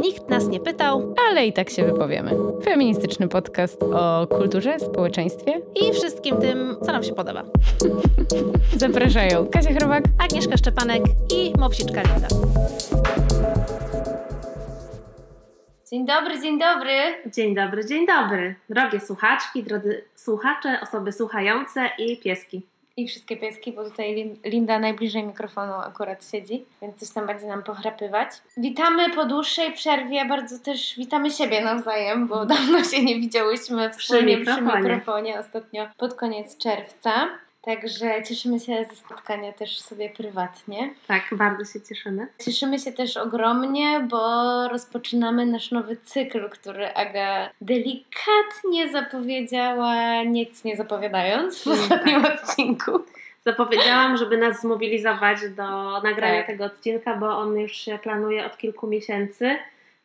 [0.00, 2.30] Nikt nas nie pytał Ale i tak się wypowiemy.
[2.64, 5.60] Feministyczny podcast o kulturze, społeczeństwie.
[5.74, 7.44] i wszystkim tym, co nam się podoba.
[8.76, 10.04] Zapraszają Kasia Chrobak.
[10.24, 11.02] Agnieszka Szczepanek
[11.34, 12.28] i Mopsiczka Linda.
[15.90, 16.92] Dzień dobry, dzień dobry.
[17.34, 18.54] Dzień dobry, dzień dobry.
[18.70, 22.62] Drogie słuchaczki, drodzy słuchacze, osoby słuchające i pieski.
[22.98, 27.46] I wszystkie pieski, bo tutaj Lin- Linda najbliżej mikrofonu akurat siedzi, więc coś tam będzie
[27.46, 28.28] nam pochrapywać.
[28.56, 34.36] Witamy po dłuższej przerwie, bardzo też witamy siebie nawzajem, bo dawno się nie widziałyśmy wspólnie
[34.38, 37.28] przy mikrofonie, ostatnio pod koniec czerwca.
[37.76, 40.94] Także cieszymy się ze spotkania też sobie prywatnie.
[41.06, 42.26] Tak, bardzo się cieszymy.
[42.44, 44.18] Cieszymy się też ogromnie, bo
[44.68, 52.90] rozpoczynamy nasz nowy cykl, który Aga delikatnie zapowiedziała, nic nie zapowiadając w Mm, ostatnim odcinku.
[53.44, 56.46] Zapowiedziałam, żeby nas zmobilizować do nagrania Tak.
[56.46, 59.56] tego odcinka, bo on już się planuje od kilku miesięcy,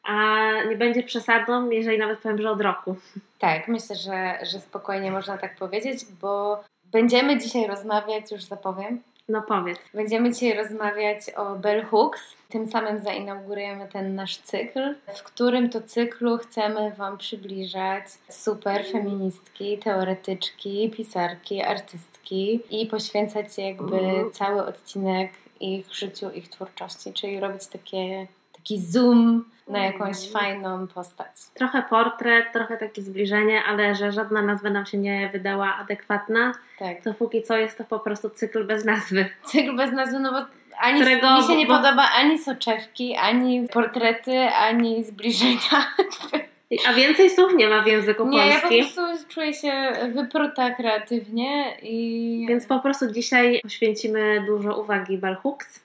[0.03, 0.37] a
[0.69, 2.95] nie będzie przesadą, jeżeli nawet powiem, że od roku.
[3.39, 9.41] Tak, myślę, że, że spokojnie można tak powiedzieć, bo będziemy dzisiaj rozmawiać, już zapowiem, No
[9.41, 9.79] powiedz.
[9.93, 12.21] Będziemy dzisiaj rozmawiać o Bell Hooks.
[12.49, 19.77] Tym samym zainaugurujemy ten nasz cykl, w którym to cyklu chcemy Wam przybliżać super feministki,
[19.77, 24.31] teoretyczki, pisarki, artystki i poświęcać jakby Mhm.
[24.31, 28.27] cały odcinek ich życiu, ich twórczości, czyli robić takie,
[28.61, 30.31] taki zoom na jakąś Mhm.
[30.33, 31.27] fajną postać.
[31.53, 37.01] Trochę portret, trochę takie zbliżenie, ale że żadna nazwa nam się nie wydała adekwatna, Tak.
[37.03, 39.25] to póki co jest to po prostu cykl bez nazwy.
[39.51, 40.37] Cykl bez nazwy, no bo
[40.79, 45.59] ani Którego- mi się nie bo- podoba ani soczewki, ani portrety, ani zbliżenia.
[46.89, 48.85] A więcej słów nie ma w języku Nie, ja po polskim.
[48.93, 52.45] prostu czuję się wypruta kreatywnie i...
[52.49, 55.79] Więc po prostu dzisiaj poświęcimy dużo uwagi Bell Hooks.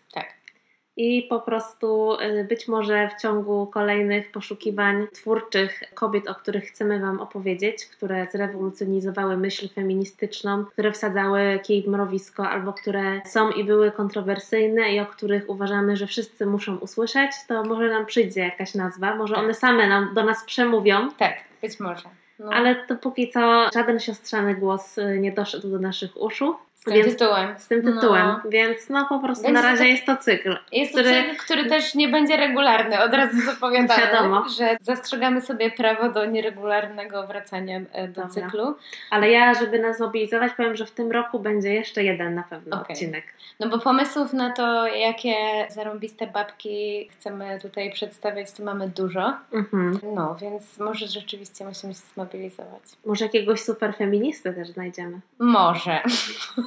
[0.96, 7.00] I po prostu y, być może w ciągu kolejnych poszukiwań twórczych kobiet, o których chcemy
[7.00, 13.64] Wam opowiedzieć, które zrewolucjonizowały myśl feministyczną, które wsadzały kij w mrowisko albo które są i
[13.64, 18.74] były kontrowersyjne i o których uważamy, że wszyscy muszą usłyszeć, to może nam przyjdzie jakaś
[18.74, 19.44] nazwa, może Tak.
[19.44, 21.10] one same nam, do nas przemówią.
[21.10, 22.08] Tak, być może.
[22.38, 26.56] No, Ale to póki co żaden siostrzany głos y, nie doszedł do naszych uszu.
[26.76, 27.58] Z tym więc- tytułem.
[27.58, 28.40] z tym tytułem, No.
[28.50, 30.56] więc no po prostu Będzie na razie taki- jest to cykl.
[30.72, 34.48] Jest to który- cykl, który też nie będzie regularny, od razu zapowiadamy, Wiadomo.
[34.48, 38.28] że zastrzegamy sobie prawo do nieregularnego wracania e, do Dobra.
[38.28, 38.74] cyklu.
[39.10, 42.80] Ale ja, żeby nas zmobilizować, powiem, że w tym roku będzie jeszcze jeden na pewno
[42.80, 42.94] Okej.
[42.96, 43.24] odcinek.
[43.60, 45.34] No bo pomysłów na to, jakie
[45.70, 49.34] zarąbiste babki chcemy tutaj przedstawiać, to mamy dużo.
[49.52, 49.98] Mhm.
[50.14, 52.82] No, więc może rzeczywiście musimy się zmobilizować.
[53.06, 55.20] Może jakiegoś super feministę też znajdziemy.
[55.38, 56.00] Może.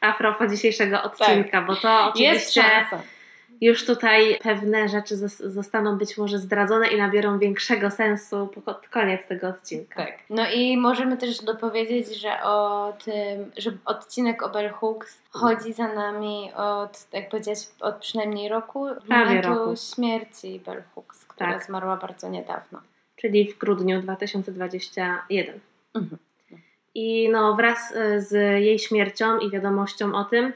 [0.00, 2.08] A propos dzisiejszego odcinka, bo to Tak.
[2.08, 2.64] Oczywiście
[3.60, 9.26] już tutaj pewne rzeczy zos- zostaną być może zdradzone i nabiorą większego sensu pod koniec
[9.26, 9.94] tego odcinka.
[10.06, 10.12] Tak.
[10.30, 15.88] No i możemy też dopowiedzieć, że o tym, że odcinek o Bell Hooks chodzi za
[15.94, 19.74] nami od, jak powiedziałeś, od przynajmniej roku, od Prawie momentu roku.
[19.94, 21.64] śmierci Bell Hooks, która Tak.
[21.64, 22.80] zmarła bardzo niedawno.
[23.16, 25.60] Czyli w grudniu 2021.
[25.94, 26.18] Mhm.
[26.94, 28.32] I no, wraz y, z
[28.62, 30.52] jej śmiercią i wiadomością o tym,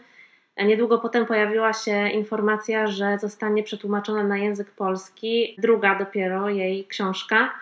[0.57, 6.85] e, niedługo potem pojawiła się informacja, że zostanie przetłumaczona na język polski druga dopiero jej
[6.85, 7.53] książka,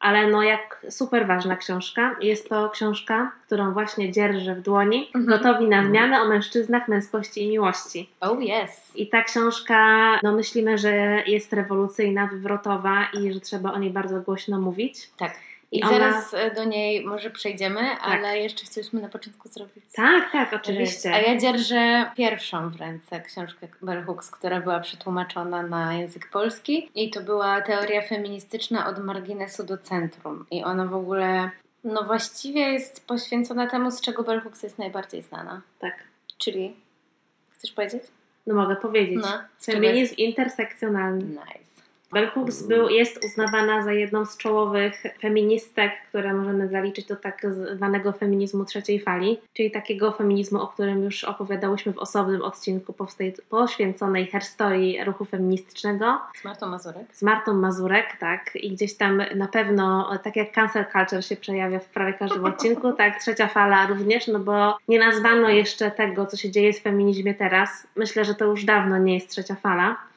[0.00, 2.16] ale no jak super ważna książka.
[2.20, 5.26] Jest to książka, którą właśnie dzierżę w dłoni, Mhm.
[5.26, 8.10] gotowi na zmianę o mężczyznach, męskości i miłości.
[8.20, 8.92] Oh yes.
[8.94, 9.78] I ta książka,
[10.22, 15.10] no myślimy, że jest rewolucyjna, wywrotowa i że trzeba o niej bardzo głośno mówić.
[15.16, 15.34] Tak.
[15.72, 20.32] I, ona- zaraz e, do niej może przejdziemy, ale jeszcze chcieliśmy na początku zrobić Tak,
[20.32, 21.12] tak, oczywiście.
[21.14, 26.90] A ja dzierżę pierwszą w ręce książkę Bell Hooks, która była przetłumaczona na język polski
[26.94, 30.46] i to była teoria feministyczna od marginesu do centrum.
[30.50, 31.50] I ona w ogóle,
[31.84, 35.60] no właściwie jest poświęcona temu, z czego Bell Hooks jest najbardziej znana.
[35.78, 35.94] Tak.
[36.38, 36.76] Czyli,
[37.52, 38.02] chcesz powiedzieć?
[38.46, 39.18] No mogę powiedzieć.
[39.22, 41.24] No, Feminizm intersekcjonalny.
[41.24, 41.67] Nice.
[42.12, 47.46] Bell Hooks był, jest uznawana za jedną z czołowych feministek, które możemy zaliczyć do tak
[47.74, 52.94] zwanego feminizmu trzeciej fali, czyli takiego feminizmu, o którym już opowiadałyśmy w osobnym odcinku
[53.48, 57.06] poświęconej herstorii ruchu feministycznego Z Martą Mazurek.
[57.12, 61.78] z Martą Mazurek, tak, i gdzieś tam na pewno, tak jak cancel culture się przejawia
[61.78, 66.36] w prawie każdym odcinku, tak trzecia fala również, no bo nie nazwano jeszcze tego, co
[66.36, 67.86] się dzieje w feminizmie teraz.
[67.96, 70.08] Myślę, że to już dawno nie jest trzecia fala.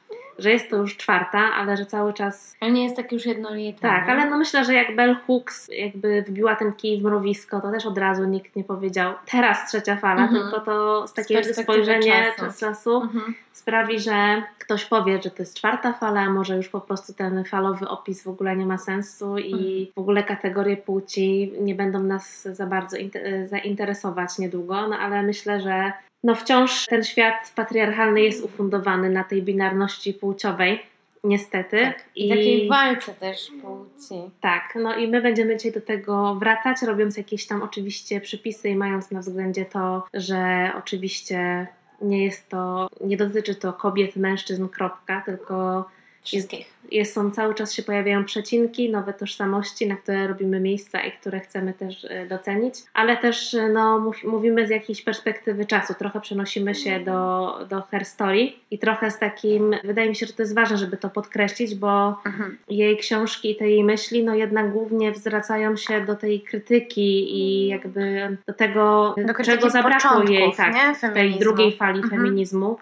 [0.41, 3.81] Że jest to już czwarta, ale że cały czas Ale nie jest tak już jednolity.
[3.81, 4.13] tak, nie?
[4.13, 7.85] ale no myślę, że jak Bell Hooks jakby wbiła ten kij w mrowisko, to też
[7.85, 10.41] od razu nikt nie powiedział teraz trzecia fala, Mhm.
[10.43, 12.59] tylko to z takiego spojrzenia czasu.
[12.59, 13.01] czasu.
[13.01, 13.33] Mhm.
[13.53, 17.87] sprawi, że ktoś powie, że to jest czwarta fala, może już po prostu ten falowy
[17.87, 22.65] opis w ogóle nie ma sensu i w ogóle kategorie płci nie będą nas za
[22.67, 25.91] bardzo inte- zainteresować niedługo, no ale myślę, że
[26.23, 30.79] no wciąż ten świat patriarchalny jest ufundowany na tej binarności płciowej,
[31.23, 31.79] niestety.
[31.79, 32.05] Tak.
[32.15, 34.31] I takiej walce też płci.
[34.41, 38.75] Tak, no i my będziemy dzisiaj do tego wracać, robiąc jakieś tam oczywiście przypisy i
[38.75, 41.67] mając na względzie to, że oczywiście
[42.01, 45.85] nie jest to, nie dotyczy to kobiet, mężczyzn, kropka, tylko
[46.23, 46.73] Wszystkich.
[46.91, 51.39] jest, są cały czas się pojawiają przecinki, nowe tożsamości, na które robimy miejsca i które
[51.39, 56.21] chcemy też e, docenić, ale też e, no, mów- mówimy z jakiejś perspektywy czasu, trochę
[56.21, 60.41] przenosimy się do, do her story i trochę z takim, wydaje mi się, że to
[60.43, 62.57] jest ważne, żeby to podkreślić, bo Mhm.
[62.69, 67.67] jej książki i te jej myśli, no jednak głównie zwracają się do tej krytyki i
[67.67, 71.09] jakby do tego, Do czego zabrakło jej początków, tak, nie?
[71.09, 72.21] w tej drugiej fali Mhm.
[72.21, 72.77] feminizmu,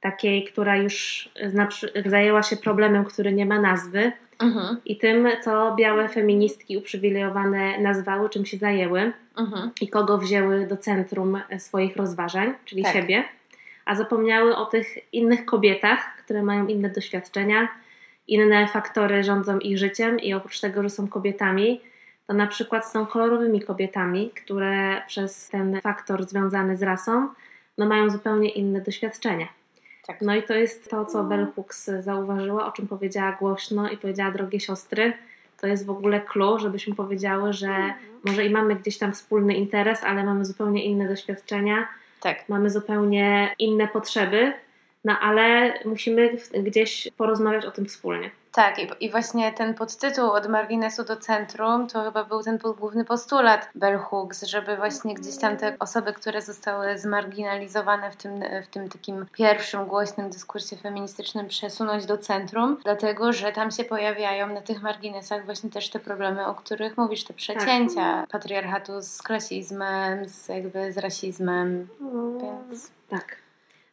[0.00, 1.28] takiej, która już
[2.06, 4.76] zajęła się problemem, który nie ma nazwy Mhm.
[4.84, 9.70] i tym, co białe feministki uprzywilejowane nazwały, czym się zajęły Mhm.
[9.80, 12.92] i kogo wzięły do centrum swoich rozważań, czyli Tak.
[12.92, 13.24] siebie,
[13.84, 17.68] a zapomniały o tych innych kobietach, które mają inne doświadczenia,
[18.28, 21.80] inne faktory rządzą ich życiem i oprócz tego, że są kobietami,
[22.26, 27.28] to na przykład są kolorowymi kobietami, które przez ten faktor związany z rasą
[27.78, 29.46] no mają zupełnie inne doświadczenia.
[30.10, 30.22] Tak.
[30.22, 34.30] No i to jest to, co Bell Hooks zauważyła, o czym powiedziała głośno i powiedziała,
[34.30, 35.12] drogie siostry,
[35.60, 40.04] to jest w ogóle clue, żebyśmy powiedziały, że może i mamy gdzieś tam wspólny interes,
[40.04, 41.88] ale mamy zupełnie inne doświadczenia,
[42.20, 42.48] Tak.
[42.48, 44.52] mamy zupełnie inne potrzeby,
[45.04, 48.30] no ale musimy gdzieś porozmawiać o tym wspólnie.
[48.52, 53.04] Tak, i, i właśnie ten podtytuł od marginesu do centrum to chyba był ten główny
[53.04, 58.66] postulat Bell Hooks, żeby właśnie gdzieś tam te osoby, które zostały zmarginalizowane w tym, w
[58.66, 64.60] tym takim pierwszym głośnym dyskursie feministycznym przesunąć do centrum, dlatego że tam się pojawiają na
[64.60, 70.48] tych marginesach właśnie też te problemy, o których mówisz, te przecięcia patriarchatu z klasizmem, z
[70.48, 71.88] jakby z rasizmem,
[72.40, 72.90] więc...
[73.08, 73.39] Tak.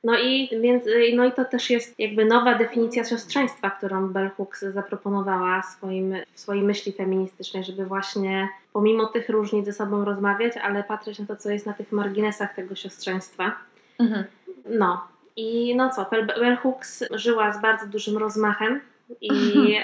[0.08, 0.84] No i, więc,
[1.16, 6.40] no i to też jest jakby nowa definicja siostrzeństwa, którą Bell Hooks zaproponowała swoim, w
[6.40, 11.36] swojej myśli feministycznej, żeby właśnie pomimo tych różnic ze sobą rozmawiać, ale patrzeć na to,
[11.36, 13.56] co jest na tych marginesach tego siostrzeństwa.
[14.00, 14.24] Mhm.
[14.70, 16.06] No i no co,
[16.40, 18.80] Bell, Hooks żyła z bardzo dużym rozmachem
[19.22, 19.32] i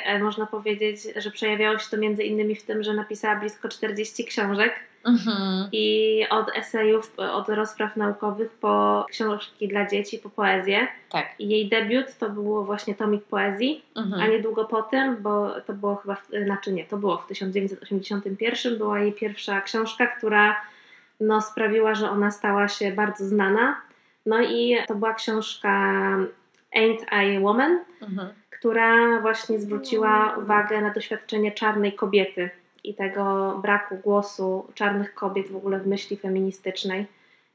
[0.05, 4.25] e, można powiedzieć, że przejawiało się to między innymi w tym, że napisała blisko 40
[4.25, 4.73] książek
[5.05, 5.67] Mhm.
[5.71, 10.87] i od esejów, od rozpraw naukowych po książki dla dzieci, po poezję.
[11.09, 11.25] Tak.
[11.39, 14.21] I jej debiut to było właśnie tomik poezji, Mhm.
[14.21, 18.99] a niedługo po tym, bo to było chyba, znaczy nie, to było w 1981, była
[18.99, 20.55] jej pierwsza książka, która
[21.19, 23.81] no, sprawiła, że ona stała się bardzo znana.
[24.25, 25.69] No i to była książka
[26.75, 28.29] Ain't I a Woman, Mhm.
[28.59, 32.49] która właśnie zwróciła uwagę na doświadczenie czarnej kobiety
[32.83, 37.05] i tego braku głosu czarnych kobiet w ogóle w myśli feministycznej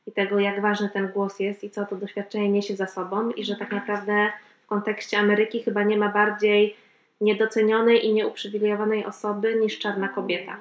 [0.06, 3.44] i tego, jak ważny ten głos jest i co to doświadczenie niesie za sobą i
[3.44, 4.32] że tak naprawdę
[4.64, 6.76] w kontekście Ameryki chyba nie ma bardziej
[7.20, 10.56] niedocenionej i nieuprzywilejowanej osoby niż czarna kobieta.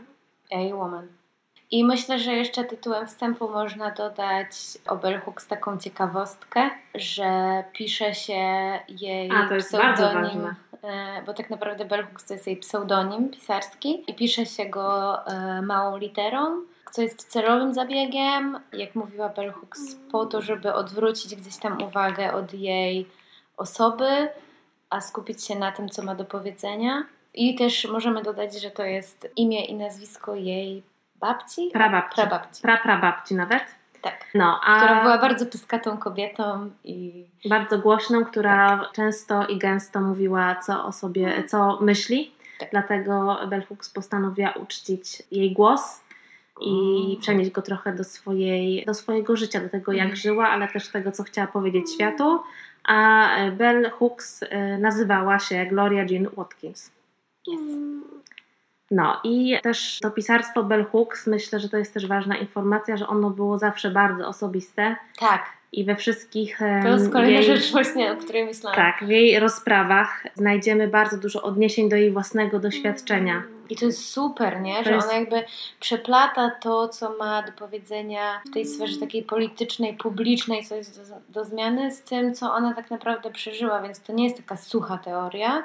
[0.52, 1.08] A Woman.
[1.72, 4.50] I myślę, że jeszcze tytułem wstępu można dodać
[4.88, 8.34] o Bell Hooks taką ciekawostkę, że pisze się
[8.88, 10.56] jej A, to jest bardzo pseudonim, ważne.
[10.84, 15.18] E, bo tak naprawdę Bell Hooks to jest jej pseudonim pisarski i pisze się go
[15.28, 21.36] e, małą literą, co jest celowym zabiegiem, jak mówiła Bell Hooks, po to, żeby odwrócić
[21.36, 23.08] gdzieś tam uwagę od jej
[23.58, 24.30] osoby,
[24.90, 27.04] a skupić się na tym, co ma do powiedzenia.
[27.34, 30.84] I też możemy dodać, że to jest imię i nazwisko jej
[31.16, 31.70] babci?
[31.74, 32.16] Prababci.
[32.16, 33.64] Prababci, Pra, prababci nawet.
[34.02, 34.26] Tak.
[34.36, 38.92] No, a Która była bardzo pyskatą kobietą i bardzo głośną, która Tak.
[38.92, 42.32] często i gęsto mówiła, co o sobie, co myśli.
[42.60, 42.70] Tak.
[42.72, 46.02] Dlatego Bell Hooks postanowiła uczcić jej głos
[46.62, 47.22] i Mm.
[47.22, 50.16] przenieść go trochę do, swojej, do swojego życia, do tego, jak Mm.
[50.16, 52.40] żyła, ale też tego, co chciała powiedzieć światu.
[52.84, 56.92] A e, Bell Hooks e, nazywała się Gloria Jean Watkins.
[57.48, 57.64] jest.
[58.92, 63.08] No i też to pisarstwo Bell Hooks, myślę, że to jest też ważna informacja, że
[63.08, 64.96] ono było zawsze bardzo osobiste.
[65.20, 68.76] Tak, i we wszystkich To jest kolejna jej, rzecz właśnie, o której myślałam.
[68.76, 73.44] tak, w jej rozprawach znajdziemy bardzo dużo odniesień do jej własnego doświadczenia.
[73.70, 74.84] I to jest super, nie?
[74.84, 75.44] Że jest- ona jakby
[75.80, 81.16] przeplata to, co ma do powiedzenia w tej sferze takiej politycznej, publicznej, co jest do,
[81.30, 83.82] do zmiany, z tym, co ona tak naprawdę przeżyła.
[83.82, 85.64] Więc to nie jest taka sucha teoria,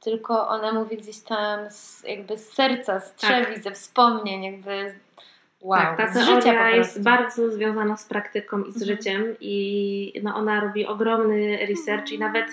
[0.00, 5.06] tylko ona mówi gdzieś tam z, jakby z serca, z trzewi, ze wspomnień, jakby z-
[5.60, 8.86] wow, tak, ta z życia jest bardzo związana z praktyką i z Mhm.
[8.96, 12.46] życiem i no, ona robi ogromny research i nawet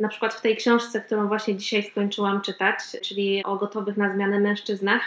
[0.00, 4.40] na przykład w tej książce, którą właśnie dzisiaj skończyłam czytać, czyli o gotowych na zmianę
[4.40, 5.02] mężczyznach,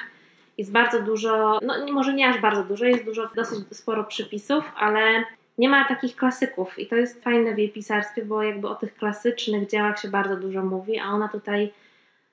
[0.57, 5.23] jest bardzo dużo, no może nie aż bardzo dużo, jest dużo, dosyć sporo przypisów, ale
[5.57, 8.95] nie ma takich klasyków i to jest fajne w jej pisarstwie, bo jakby o tych
[8.95, 11.73] klasycznych dziełach się bardzo dużo mówi, a ona tutaj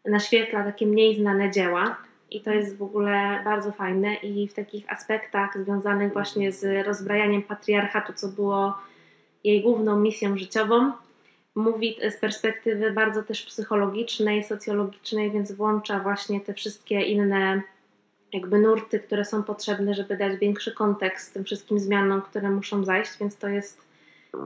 [0.04, 1.96] naświetla takie mniej znane dzieła.
[2.30, 7.42] I to jest w ogóle bardzo fajne i w takich aspektach związanych właśnie z rozbrajaniem
[7.42, 8.78] patriarchatu, co było
[9.44, 10.92] jej główną misją życiową,
[11.54, 17.62] mówi z perspektywy bardzo też psychologicznej, socjologicznej, więc włącza właśnie te wszystkie inne
[18.32, 23.18] jakby nurty, które są potrzebne, żeby dać większy kontekst tym wszystkim zmianom, które muszą zajść,
[23.20, 23.90] więc to jest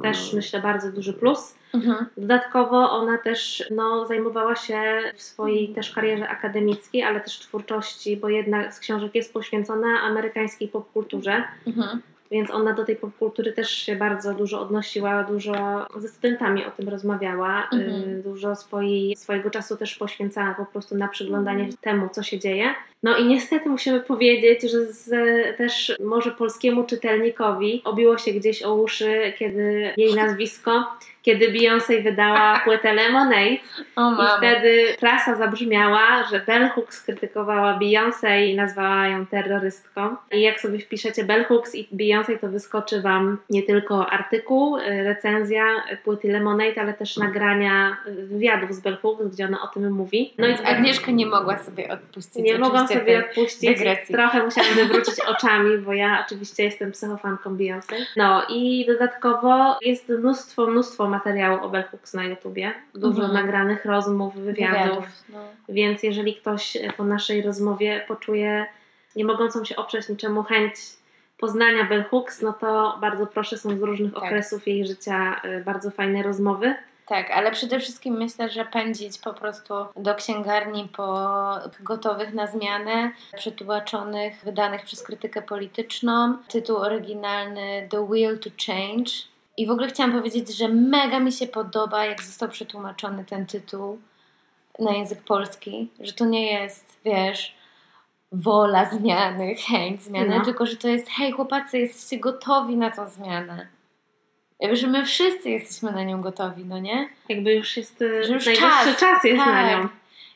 [0.03, 1.55] też myślę bardzo duży plus.
[1.75, 2.07] Mhm.
[2.17, 4.83] Dodatkowo ona też no, zajmowała się
[5.15, 10.69] w swojej też karierze akademickiej, ale też twórczości, bo jedna z książek jest poświęcona amerykańskiej
[10.69, 12.01] popkulturze, Mhm.
[12.31, 16.89] Więc ona do tej popkultury też się bardzo dużo odnosiła, dużo ze studentami o tym
[16.89, 18.03] rozmawiała, Mhm.
[18.19, 22.39] y, dużo swojej, swojego czasu też poświęcała po prostu na przyglądanie się temu, co się
[22.39, 22.75] dzieje.
[23.03, 25.09] No i niestety musimy powiedzieć, że z,
[25.57, 30.87] też może polskiemu czytelnikowi obiło się gdzieś o uszy, kiedy jej nazwisko,
[31.23, 33.57] kiedy Beyoncé wydała płytę Lemonade,
[33.97, 40.17] O i wtedy prasa zabrzmiała, że Bell Hooks krytykowała Beyoncé i nazwała ją terrorystką.
[40.33, 45.05] I jak sobie wpiszecie Bell Hooks i Beyoncé, to wyskoczy Wam nie tylko artykuł, y,
[45.05, 45.65] recenzja
[46.05, 50.35] płyty Lemonade, ale też nagrania y, wywiadów z Bell Hooks, gdzie ona o tym mówi.
[50.39, 52.37] No i Agnieszka nie mogła sobie odpuścić.
[52.37, 53.61] Nie mogłam sobie odpuścić.
[53.71, 54.15] dygresji.
[54.15, 57.95] Trochę musiałam wywrócić oczami, bo ja oczywiście jestem psychofanką Beyoncé.
[58.17, 62.73] No i dodatkowo jest mnóstwo, mnóstwo materiału o Bell Hooks na YouTubie.
[62.95, 63.33] Dużo Mhm.
[63.33, 65.05] nagranych rozmów, wywiadów.
[65.29, 65.39] No.
[65.69, 68.67] Więc jeżeli ktoś po naszej rozmowie poczuje
[69.17, 70.75] nie mogącą się oprzeć niczemu chęć
[71.39, 74.23] poznania Bell Hooks, no to bardzo proszę, są z różnych Tak.
[74.23, 76.75] okresów jej życia e, bardzo fajne rozmowy.
[77.07, 81.29] Tak, ale przede wszystkim myślę, że pędzić po prostu do księgarni po
[81.81, 86.37] gotowych na zmianę, przetłumaczonych, wydanych przez krytykę polityczną.
[86.49, 89.11] Tytuł oryginalny The Will to Change.
[89.57, 93.99] I w ogóle chciałam powiedzieć, że mega mi się podoba, jak został przetłumaczony ten tytuł
[94.79, 97.55] na język polski, że to nie jest, wiesz,
[98.33, 100.45] wola zmiany, chęć zmiany, No.
[100.45, 103.67] tylko że to jest, hej chłopacy, jesteście gotowi na tą zmianę.
[104.61, 107.09] Jakby, że my wszyscy jesteśmy na nią gotowi, no nie?
[107.29, 109.71] Jakby już jest e, Że już czas, czas, jest na tak.
[109.83, 109.89] nią.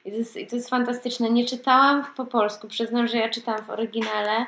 [0.04, 1.30] I to, jest, I to jest fantastyczne.
[1.30, 4.46] Nie czytałam po polsku, przyznam, że ja czytałam w oryginale.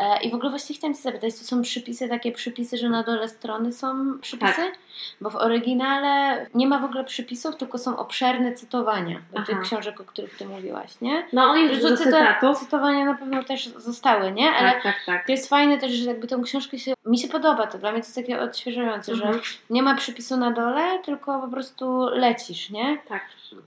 [0.00, 3.02] E, I w ogóle właśnie chciałam Cię zapytać, to są przypisy, takie przypisy, że na
[3.02, 4.52] dole strony są przypisy?
[4.56, 4.78] Tak.
[5.20, 10.00] Bo w oryginale nie ma w ogóle przypisów, tylko są obszerne cytowania do tych książek,
[10.00, 11.26] o których Ty mówiłaś, nie?
[11.32, 12.58] No on jest Że do cyta- cytatów.
[12.58, 14.50] cytowania na pewno też zostały, nie?
[14.50, 15.26] Ale Tak, tak, tak.
[15.26, 16.92] to jest fajne też, że jakby tą książkę się...
[17.06, 19.34] Mi się podoba to, dla mnie to jest takie odświeżające, Mhm.
[19.34, 19.40] że
[19.70, 22.98] nie ma przypisu na dole, tylko po prostu lecisz, nie?
[23.08, 23.22] Tak.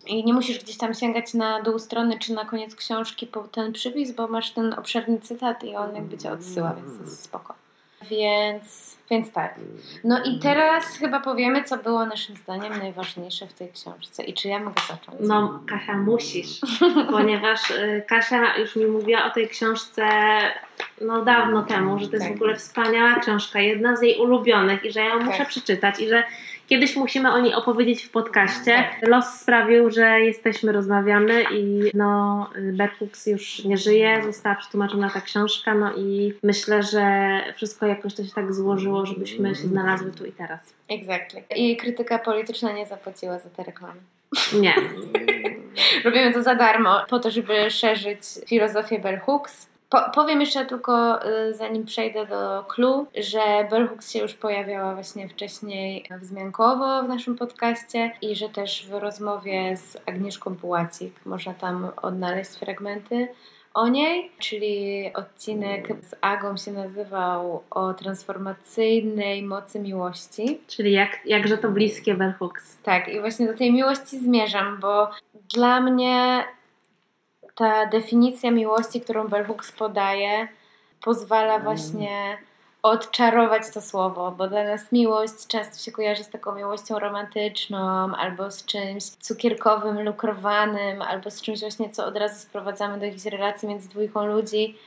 [0.08, 3.74] I nie musisz gdzieś tam sięgać na dół strony czy na koniec książki po ten
[3.74, 7.54] przypis, bo masz ten obszerny cytat i on jakby cię odsyła, więc to jest spoko.
[8.10, 9.56] Więc, więc tak.
[10.04, 14.24] No i teraz chyba powiemy, co było naszym zdaniem najważniejsze w tej książce.
[14.24, 15.18] I czy ja mogę zacząć?
[15.20, 16.60] No, Kasia, musisz,
[17.12, 20.04] ponieważ y, Kasia już mi mówiła o tej książce
[21.02, 22.34] no dawno temu, że to jest Tak.
[22.34, 25.48] w ogóle wspaniała książka, jedna z jej ulubionych i że ja ją muszę Tak.
[25.48, 26.24] przeczytać i że
[26.67, 28.75] kiedyś musimy o niej opowiedzieć w podcaście.
[28.75, 29.10] Tak.
[29.10, 35.74] Los sprawił, że jesteśmy, rozmawiamy i no Berhooks już nie żyje, została przetłumaczona ta książka,
[35.74, 40.32] no i myślę, że wszystko jakoś to się tak złożyło, żebyśmy się znalazły tu i
[40.32, 40.74] teraz.
[40.89, 41.41] Exactly.
[41.55, 44.00] I krytyka polityczna nie zapłaciła za te reklamy.
[44.60, 44.74] Nie.
[46.05, 49.73] Robimy to za darmo, po to, żeby szerzyć filozofię Bell Hooks.
[49.94, 54.94] Po, powiem jeszcze tylko, y, zanim przejdę do clue, że Bell Hooks się już pojawiała
[54.94, 61.54] właśnie wcześniej wzmiankowo w naszym podcaście i że też w rozmowie z Agnieszką Pułacik można
[61.54, 63.28] tam odnaleźć fragmenty
[63.74, 70.62] o niej, czyli odcinek z Agą się nazywał o transformacyjnej mocy miłości.
[70.68, 72.78] Czyli jak, jakże to bliskie Berhooks.
[72.84, 75.10] Tak, i właśnie do tej miłości zmierzam, bo
[75.54, 76.44] dla mnie
[77.55, 80.48] ta definicja miłości, którą Bell Hooks podaje,
[81.01, 82.38] pozwala właśnie
[82.83, 88.51] odczarować to słowo, bo dla nas miłość często się kojarzy z taką miłością romantyczną, albo
[88.51, 93.67] z czymś cukierkowym, lukrowanym, albo z czymś właśnie, co od razu sprowadzamy do jakiejś relacji
[93.67, 94.77] między dwójką ludzi.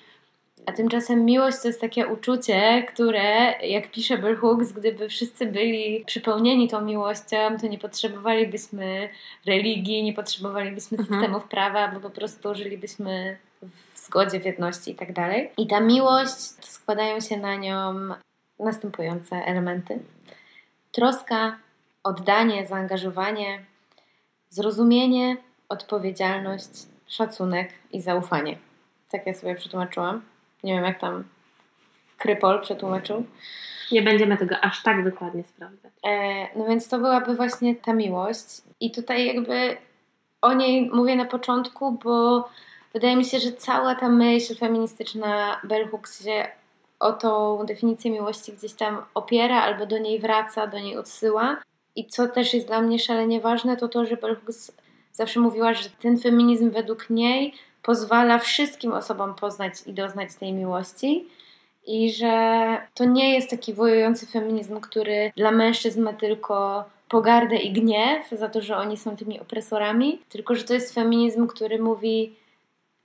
[0.66, 6.04] A tymczasem miłość to jest takie uczucie, które, jak pisze Bell Hooks, gdyby wszyscy byli
[6.06, 9.08] przypełnieni tą miłością, to nie potrzebowalibyśmy
[9.46, 11.20] religii, nie potrzebowalibyśmy Mhm.
[11.20, 13.37] systemów prawa, bo po prostu żylibyśmy
[13.94, 15.50] w zgodzie, w jedności i tak dalej.
[15.56, 17.94] I ta miłość, składają się na nią
[18.58, 19.99] następujące elementy.
[20.92, 21.56] Troska,
[22.02, 23.64] oddanie, zaangażowanie,
[24.50, 25.37] zrozumienie,
[25.68, 26.70] odpowiedzialność,
[27.06, 28.58] szacunek i zaufanie.
[29.11, 30.23] Tak ja sobie przetłumaczyłam.
[30.65, 31.25] Nie wiem, jak tam
[32.19, 33.25] Krypol przetłumaczył.
[33.93, 35.93] Nie będziemy tego aż tak dokładnie sprawdzać.
[36.07, 38.45] E, no więc to byłaby właśnie ta miłość.
[38.81, 39.77] I tutaj jakby
[40.43, 42.49] o niej mówię na początku, bo
[42.93, 46.49] wydaje mi się, że cała ta myśl feministyczna Bell Hooks się
[47.01, 51.63] o tą definicję miłości gdzieś tam opiera albo do niej wraca, do niej odsyła.
[51.97, 54.73] I co też jest dla mnie szalenie ważne, to to, że Bell Hooks
[55.13, 57.55] zawsze mówiła, że ten feminizm według niej
[57.87, 61.28] pozwala wszystkim osobom poznać i doznać tej miłości.
[61.87, 62.33] I że
[62.95, 68.49] to nie jest taki wojujący feminizm, który dla mężczyzn ma tylko pogardę i gniew za
[68.49, 72.35] to, że oni są tymi opresorami, tylko że to jest feminizm, który mówi,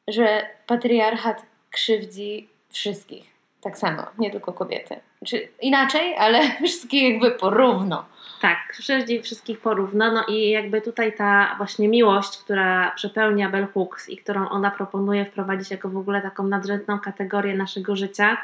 [0.08, 3.26] że patriarchat krzywdzi wszystkich.
[3.62, 4.96] Tak samo, nie tylko kobiety.
[5.26, 8.06] Czy inaczej, ale wszystkich jakby porówno.
[8.42, 10.12] Tak, krzywdzi wszystkich porówno.
[10.12, 15.26] No i jakby tutaj ta właśnie miłość, która przepełnia Bell Hooks i którą ona proponuje
[15.26, 18.38] wprowadzić jako w ogóle taką nadrzędną kategorię naszego życia,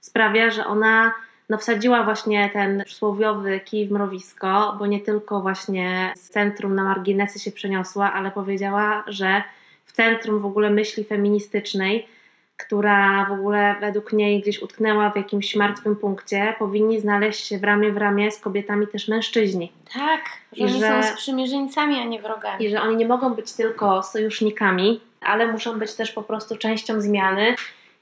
[0.00, 1.12] sprawia, że ona
[1.48, 6.84] no, wsadziła właśnie ten przysłowiowy kij w mrowisko, bo nie tylko właśnie z centrum na
[6.84, 9.42] marginesy się przeniosła, ale powiedziała, że
[9.84, 12.08] w centrum w ogóle myśli feministycznej,
[12.58, 17.64] która w ogóle według niej gdzieś utknęła w jakimś martwym punkcie, powinni znaleźć się w
[17.64, 19.72] ramię w ramię z kobietami też mężczyźni.
[19.94, 20.20] Tak,
[20.52, 22.64] że I oni że- są sprzymierzeńcami, a nie wrogami.
[22.64, 27.00] I że oni nie mogą być tylko sojusznikami, ale muszą być też po prostu częścią
[27.00, 27.54] zmiany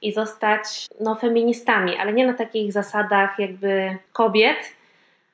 [0.03, 4.57] i zostać no, feministami, ale nie na takich zasadach jakby kobiet,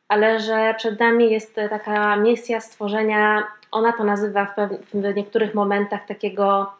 [0.08, 4.54] ale że przed nami jest taka misja stworzenia, ona to nazywa w,
[4.94, 6.72] w niektórych momentach takiego,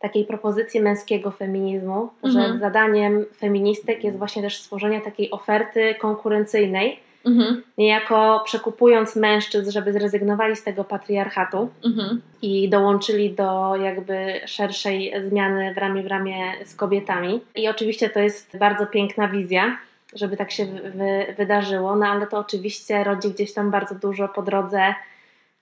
[0.00, 2.60] takiej propozycji męskiego feminizmu, że Mhm.
[2.60, 10.56] zadaniem feministek jest właśnie też stworzenie takiej oferty konkurencyjnej, Mhm, niejako przekupując mężczyzn, żeby zrezygnowali
[10.56, 12.20] z tego patriarchatu mhm.
[12.42, 17.40] i dołączyli do jakby szerszej zmiany w ramię w ramię z kobietami.
[17.54, 19.76] I oczywiście to jest bardzo piękna wizja,
[20.14, 24.42] żeby tak się wy, wydarzyło, no ale to oczywiście rodzi gdzieś tam bardzo dużo po
[24.42, 24.94] drodze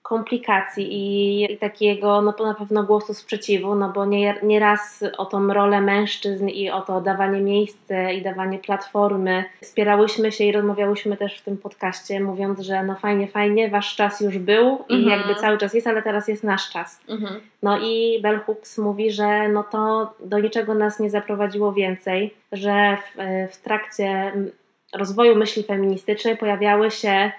[0.09, 5.05] komplikacji i, i takiego no to na pewno głosu sprzeciwu, no bo nie, nie raz
[5.18, 10.53] o tą rolę mężczyzn i o to dawanie miejsca i dawanie platformy spierałyśmy się i
[10.53, 14.94] rozmawiałyśmy też w tym podcaście, mówiąc, że no fajnie, fajnie, wasz czas już był i
[14.94, 15.21] Mhm.
[15.21, 17.01] jakby cały czas jest, ale teraz jest nasz czas.
[17.09, 17.40] Mhm.
[17.62, 22.97] No i Bell Hooks mówi, że no to do niczego nas nie zaprowadziło więcej, że
[22.97, 23.18] w,
[23.53, 24.33] w trakcie
[24.94, 27.33] rozwoju myśli feministycznej pojawiały się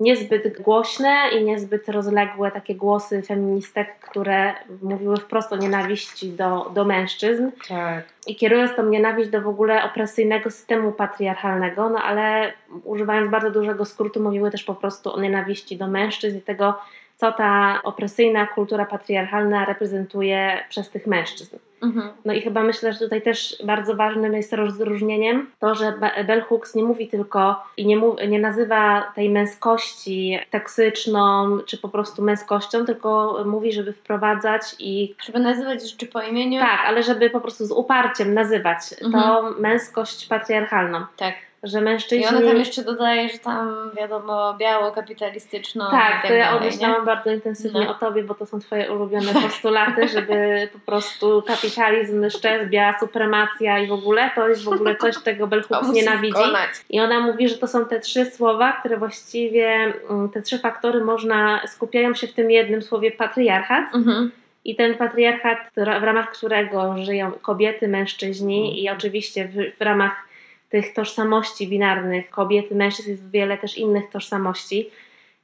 [0.00, 6.84] niezbyt głośne i niezbyt rozległe takie głosy feministek, które mówiły wprost o nienawiści do, do
[6.84, 8.04] mężczyzn Tak.
[8.26, 12.52] i kierując tą nienawiść do w ogóle opresyjnego systemu patriarchalnego, no ale
[12.84, 16.74] używając bardzo dużego skrótu mówiły też po prostu o nienawiści do mężczyzn i tego,
[17.20, 21.56] co ta opresyjna kultura patriarchalna reprezentuje przez tych mężczyzn.
[21.82, 22.08] Mhm.
[22.24, 26.42] No i chyba myślę, że tutaj też bardzo ważnym jest rozróżnieniem to, że Be- Bell
[26.42, 32.22] Hooks nie mówi tylko i nie, mów, nie nazywa tej męskości toksyczną czy po prostu
[32.22, 36.60] męskością, tylko mówi, żeby wprowadzać i Żeby nazywać rzeczy po imieniu.
[36.60, 39.24] tak, ale żeby po prostu z uparciem nazywać Mhm.
[39.24, 41.34] tą męskość patriarchalną, tak.
[41.62, 42.26] Że I mężczyźni...
[42.26, 47.30] ona tam jeszcze dodaje, że tam wiadomo biało-kapitalistyczną i Tak, tak to ja odmyślałam bardzo
[47.30, 47.90] intensywnie No.
[47.90, 53.78] o tobie, bo to są twoje ulubione postulaty, żeby po prostu kapitalizm, szczęść, biała supremacja
[53.78, 55.66] i w ogóle to jest w ogóle coś, czego Bell nie?
[55.76, 56.32] Hooks O, musi nienawidzi.
[56.34, 56.70] skonać.
[56.90, 61.04] I ona mówi, że to są te trzy słowa, które właściwie, mm, te trzy faktory
[61.04, 63.94] można, skupiają się w tym jednym słowie patriarchat.
[63.94, 64.30] Mhm.
[64.64, 70.29] I ten patriarchat, w ramach którego żyją kobiety, mężczyźni i oczywiście w, w ramach
[70.70, 74.90] tych tożsamości binarnych kobiety, mężczyzn jest wiele też innych tożsamości.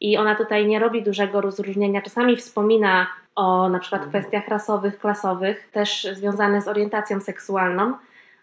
[0.01, 2.03] I ona tutaj nie robi dużego rozróżnienia.
[2.03, 7.95] Czasami wspomina o na przykład kwestiach rasowych, klasowych, też związane z orientacją seksualną,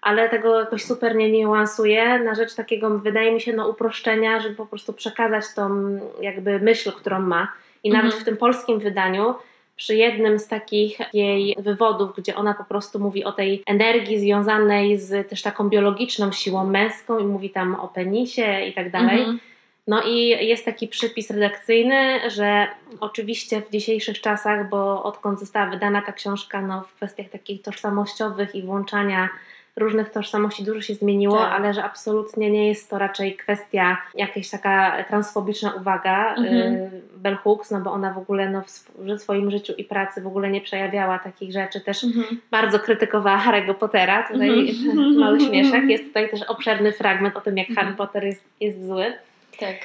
[0.02, 4.56] ale tego jakoś super nie niuansuje na rzecz takiego, wydaje mi się, no, uproszczenia, żeby
[4.56, 7.48] po prostu przekazać tą jakby myśl, którą ma.
[7.84, 8.22] I nawet Mhm.
[8.22, 9.36] w tym polskim wydaniu
[9.76, 15.00] przy jednym z takich jej wywodów, gdzie ona po prostu mówi o tej energii związanej
[15.00, 19.20] z też taką biologiczną siłą męską i mówi tam o penisie i tak dalej.
[19.20, 19.40] Mhm.
[19.88, 22.68] No i jest taki przypis redakcyjny, że
[23.00, 28.56] oczywiście w dzisiejszych czasach, bo odkąd została wydana ta książka, no w kwestiach takich tożsamościowych
[28.56, 29.30] i włączania
[29.76, 31.52] różnych tożsamości dużo się zmieniło, Tak.
[31.54, 36.74] ale że absolutnie nie jest to raczej kwestia jakaś taka transfobiczna uwaga Mhm.
[36.74, 38.62] y, Bell Hooks, no bo ona w ogóle no,
[38.98, 42.26] w swoim życiu i pracy w ogóle nie przejawiała takich rzeczy, też Mhm.
[42.52, 45.16] bardzo krytykowała Harry'ego Pottera, tutaj Mhm.
[45.20, 47.86] mały śmieszek, jest tutaj też obszerny fragment o tym, jak Mhm.
[47.88, 49.14] Harry Potter jest, jest zły
[49.60, 49.76] Tak.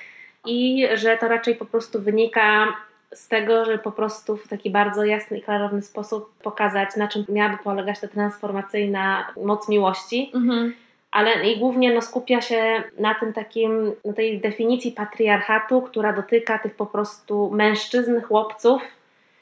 [0.46, 2.66] i że to raczej po prostu wynika
[3.14, 7.24] z tego, że po prostu w taki bardzo jasny i klarowny sposób pokazać, na czym
[7.28, 10.74] miałaby polegać ta transformacyjna moc miłości, Mhm.
[11.10, 16.58] ale i głównie no, skupia się na tym takim, na tej definicji patriarchatu, która dotyka
[16.58, 18.82] tych po prostu mężczyzn, chłopców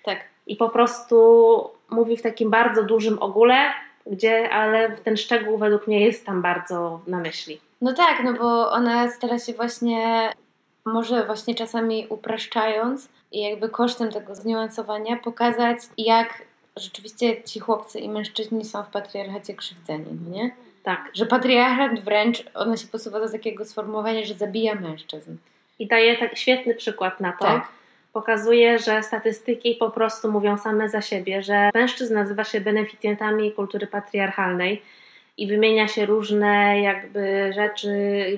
[0.05, 0.18] Tak.
[0.46, 3.57] i po prostu mówi w takim bardzo dużym ogóle,
[4.07, 7.61] gdzie, ale ten szczegół według mnie jest tam bardzo na myśli.
[7.81, 10.33] No tak, no bo ona stara się właśnie,
[10.87, 16.42] może właśnie czasami upraszczając i jakby kosztem tego zniuansowania pokazać, jak
[16.77, 20.51] rzeczywiście ci chłopcy i mężczyźni są w patriarchacie krzywdzeni, no nie?
[20.83, 21.11] Tak.
[21.14, 25.37] Że patriarchat wręcz, ona się posuwa do takiego sformułowania, że zabija mężczyzn.
[25.79, 27.44] I daje tak świetny przykład na to.
[27.44, 27.68] Tak.
[28.12, 33.87] Pokazuje, że statystyki po prostu mówią same za siebie, że mężczyzn nazywa się beneficjentami kultury
[33.87, 34.83] patriarchalnej
[35.38, 37.90] i wymienia się różne jakby rzeczy,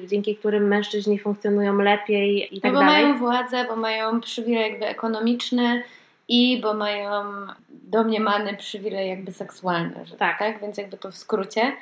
[0.06, 3.02] dzięki którym mężczyźni funkcjonują lepiej i No tak bo dalej.
[3.04, 5.82] mają władzę, bo mają przywilej jakby ekonomiczny
[6.28, 7.22] i bo mają
[7.70, 10.38] domniemany przywilej jakby seksualny, że Tak.
[10.38, 10.60] tak.
[10.60, 11.72] Więc jakby to w skrócie.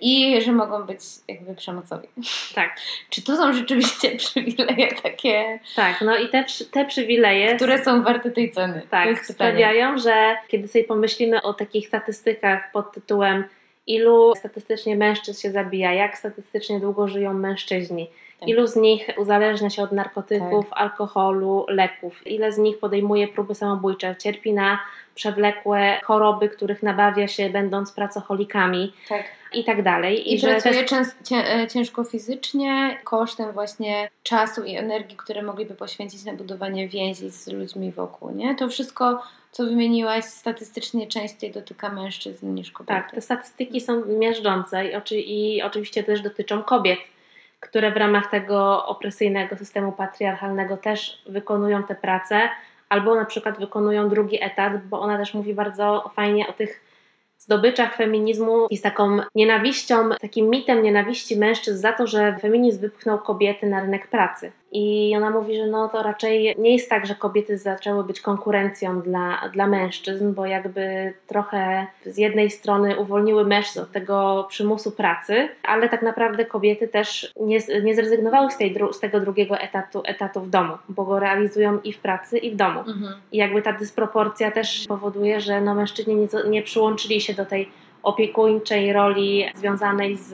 [0.00, 2.08] I że mogą być jakby przemocowi.
[2.54, 2.76] Tak,
[3.10, 6.00] Czy to są rzeczywiście przywileje takie, tak.
[6.00, 8.82] No i te, te przywileje które są warte tej ceny?
[8.90, 13.44] tak, sprawiają, że kiedy sobie pomyślimy o takich statystykach pod tytułem
[13.86, 18.10] ilu statystycznie mężczyzn się zabija, jak statystycznie długo żyją mężczyźni.
[18.46, 24.16] Ilu z nich uzależnia się od narkotyków, alkoholu, leków, ile z nich podejmuje próby samobójcze,
[24.16, 24.78] cierpi na
[25.14, 29.24] przewlekłe choroby, których nabawia się będąc pracocholikami Tak.
[29.52, 30.34] i tak dalej.
[30.34, 30.86] I, że pracuje
[31.24, 37.30] cię, e, ciężko fizycznie, kosztem właśnie czasu i energii, które mogliby poświęcić na budowanie więzi
[37.30, 38.54] z ludźmi wokół, nie?
[38.54, 42.88] To wszystko, co wymieniłaś, statystycznie częściej dotyka mężczyzn niż kobiet.
[42.88, 46.98] Tak, te statystyki są miażdżące i, oczy, i oczywiście też dotyczą kobiet,
[47.60, 52.48] które w ramach tego opresyjnego systemu patriarchalnego też wykonują tę pracę,
[52.88, 56.80] albo na przykład wykonują drugi etat, bo ona też mówi bardzo fajnie o tych
[57.38, 63.18] zdobyczach feminizmu i z taką nienawiścią, takim mitem nienawiści mężczyzn za to, że feminizm wypchnął
[63.18, 64.52] kobiety na rynek pracy.
[64.72, 69.00] I ona mówi, że no to raczej nie jest tak, że kobiety zaczęły być konkurencją
[69.00, 75.48] dla, dla mężczyzn, bo jakby trochę z jednej strony uwolniły mężczyzn od tego przymusu pracy,
[75.62, 80.40] ale tak naprawdę kobiety też nie, nie zrezygnowały z, tej, z tego drugiego etatu, etatu
[80.40, 82.80] w domu, bo go realizują i w pracy, i w domu.
[82.80, 83.14] Mhm.
[83.32, 87.68] I jakby ta dysproporcja też powoduje, że no mężczyźni nie, nie przyłączyli się do tej
[88.02, 90.32] opiekuńczej roli związanej z,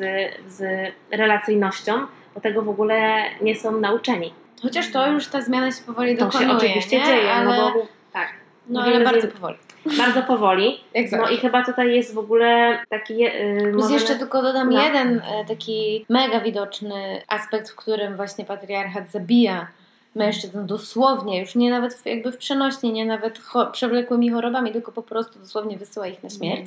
[0.49, 4.33] z relacyjnością, bo tego w ogóle nie są nauczeni.
[4.63, 7.05] Chociaż to już ta zmiana się powoli To dokonuje, się oczywiście nie?
[7.07, 8.29] dzieje, ale, no bo tak,
[8.69, 9.57] no, ale z- bardzo powoli.
[9.99, 10.81] bardzo powoli.
[11.13, 13.19] No i chyba tutaj jest w ogóle taki...
[13.19, 14.83] Yy, Plus jeszcze tylko dodam No.
[14.85, 19.67] jeden e, taki mega widoczny aspekt, w którym właśnie patriarchat zabija
[20.15, 24.93] mężczyzn dosłownie, już nie nawet w, jakby w przenośni, nie nawet cho- przewlekłymi chorobami, tylko
[24.93, 26.67] po prostu dosłownie wysyła ich na śmierć.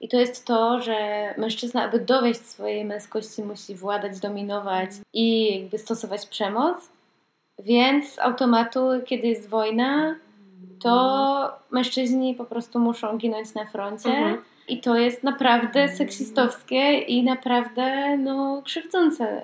[0.00, 5.78] I to jest to, że mężczyzna, aby dowieść swojej męskości, musi władać, dominować i jakby
[5.78, 6.88] stosować przemoc.
[7.58, 10.16] Więc z automatu, kiedy jest wojna,
[10.82, 14.08] to mężczyźni po prostu muszą ginąć na froncie.
[14.08, 14.42] Mhm.
[14.68, 19.42] I to jest naprawdę seksistowskie i naprawdę no, krzywdzące.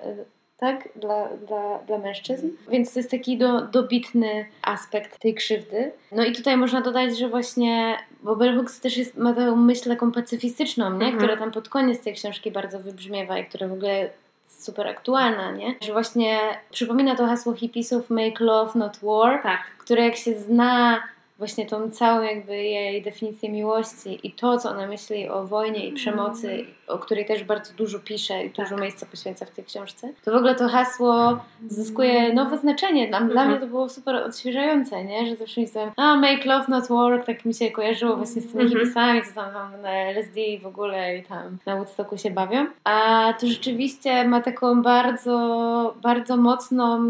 [0.63, 2.51] Tak, dla, dla, dla mężczyzn.
[2.71, 5.93] Więc to jest taki do, dobitny aspekt tej krzywdy.
[6.13, 9.89] No i tutaj można dodać, że właśnie, bo Bell Hooks też jest, ma tę myśl
[9.89, 11.07] taką pacyfistyczną, nie?
[11.07, 11.17] Mhm.
[11.17, 14.11] która tam pod koniec tej książki bardzo wybrzmiewa i która w ogóle
[14.47, 15.75] super aktualna, nie?
[15.81, 16.39] Że właśnie
[16.71, 21.03] przypomina to hasło hipisów Make Love, Not War, Tak, które jak się zna
[21.43, 25.93] właśnie tą całą jakby jej definicję miłości i to, co ona myśli o wojnie i
[25.93, 30.33] przemocy, o której też bardzo dużo pisze i dużo miejsca poświęca w tej książce, to
[30.33, 33.09] w ogóle to hasło zyskuje nowe znaczenie.
[33.09, 33.51] Dla, dla Mhm.
[33.51, 35.27] mnie to było super odświeżające, nie?
[35.27, 38.65] Że zawsze myślałam, a make love not war, tak mi się kojarzyło właśnie z tymi
[38.65, 38.81] Mhm.
[38.81, 42.67] hipisami, co tam, tam na LSD w ogóle i tam na Woodstocku się bawią.
[42.85, 47.01] A to rzeczywiście ma taką bardzo, bardzo mocną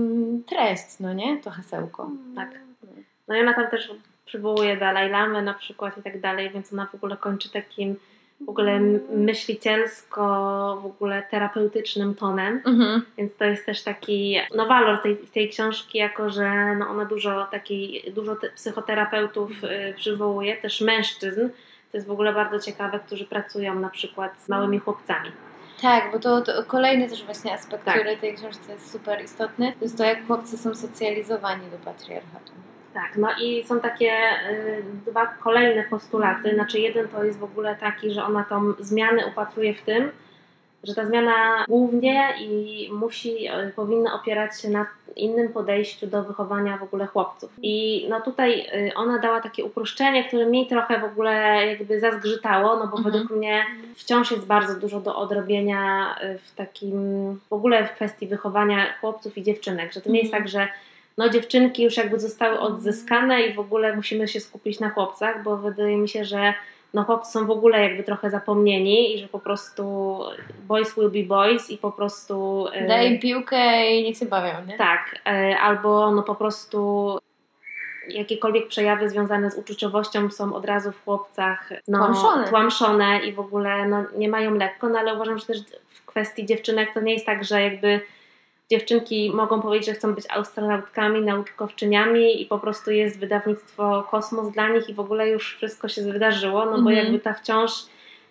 [0.47, 1.37] treść, no nie?
[1.37, 2.11] To hasełko.
[2.37, 2.49] tak.
[3.29, 3.90] No i ona tam też
[4.37, 7.97] przywołuje Dalaj Lamę na przykład i tak dalej, więc ona w ogóle kończy takim
[8.40, 10.23] w ogóle myślicielsko,
[10.83, 13.03] w ogóle terapeutycznym tonem, Mhm.
[13.18, 17.47] więc to jest też taki no, walor tej, tej książki, jako że no, ona dużo
[17.51, 21.49] takiej, dużo te, psychoterapeutów y, przywołuje, też mężczyzn,
[21.88, 25.31] co jest w ogóle bardzo ciekawe, którzy pracują na przykład z małymi chłopcami.
[25.83, 27.95] Tak, bo to, to kolejny też właśnie aspekt, Tak.
[27.95, 32.53] który tej książce jest super istotny, to jest to, jak chłopcy są socjalizowani do patriarchatu.
[32.95, 34.13] Tak, no i są takie
[34.51, 36.55] y, dwa kolejne postulaty.
[36.55, 40.11] Znaczy, jeden to jest w ogóle taki, że ona tą zmianę upatruje w tym,
[40.85, 46.77] że ta zmiana głównie i musi, y, powinna opierać się na innym podejściu do wychowania
[46.79, 47.51] w ogóle chłopców.
[47.63, 52.77] I no tutaj y, ona dała takie uproszczenie, które mi trochę w ogóle jakby zazgrzytało,
[52.77, 53.05] no bo Mhm.
[53.05, 53.65] według mnie
[53.97, 56.95] wciąż jest bardzo dużo do odrobienia w takim,
[57.51, 60.69] w ogóle w kwestii wychowania chłopców i dziewczynek, że to nie jest tak, że
[61.18, 65.57] no dziewczynki już jakby zostały odzyskane i w ogóle musimy się skupić na chłopcach, bo
[65.57, 66.55] wydaje mi się, że
[66.94, 70.18] no chłopcy są w ogóle jakby trochę zapomnieni i że po prostu
[70.68, 72.66] boys will be boys i po prostu...
[72.72, 74.79] e, Daj im piłkę i niech się bawią, nie?
[74.79, 77.18] Tak, e, albo no po prostu
[78.09, 82.48] jakiekolwiek przejawy związane z uczuciowością są od razu w chłopcach no, Tłamszone.
[82.48, 86.46] tłamszone i w ogóle no, nie mają lekko, no ale uważam, że też w kwestii
[86.46, 88.01] dziewczynek to nie jest tak, że jakby
[88.73, 94.69] dziewczynki mogą powiedzieć, że chcą być astronautkami, naukowczyniami i po prostu jest wydawnictwo Kosmos dla
[94.69, 96.97] nich i w ogóle już wszystko się wydarzyło, no bo Mhm.
[96.97, 97.71] jakby ta wciąż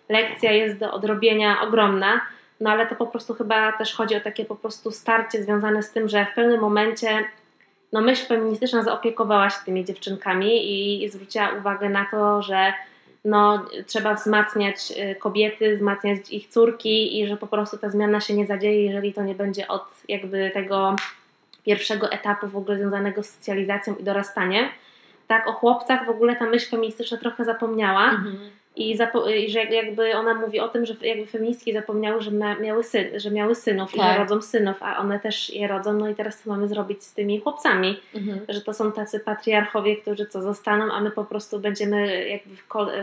[0.08, 2.20] lekcja jest do odrobienia ogromna,
[2.60, 5.92] no ale to po prostu chyba też chodzi o takie po prostu starcie związane z
[5.92, 7.24] tym, że w pewnym momencie
[7.92, 12.72] no myśl feministyczna zaopiekowała się tymi dziewczynkami i, i zwróciła uwagę na to, że
[13.24, 18.34] no, trzeba wzmacniać y, kobiety, wzmacniać ich córki i że po prostu ta zmiana się
[18.34, 20.96] nie zadzieje, jeżeli to nie będzie od jakby tego
[21.64, 24.68] pierwszego etapu w ogóle związanego z socjalizacją i dorastaniem.
[25.26, 28.50] Tak, o chłopcach w ogóle ta myśl feministyczna trochę zapomniała Mhm.
[28.76, 28.98] I,
[29.36, 32.30] i że jakby ona mówi o tym, że jakby feministki zapomniały, że,
[32.60, 34.12] miały, syn, że miały synów i Tak.
[34.12, 37.14] że rodzą synów, a one też je rodzą, no i teraz co mamy zrobić z
[37.14, 38.00] tymi chłopcami?
[38.14, 38.40] Mhm.
[38.48, 42.62] że to są tacy patriarchowie, którzy co zostaną, a my po prostu będziemy jakby w,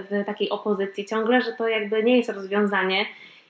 [0.10, 3.06] w takiej opozycji ciągle, że to jakby nie jest rozwiązanie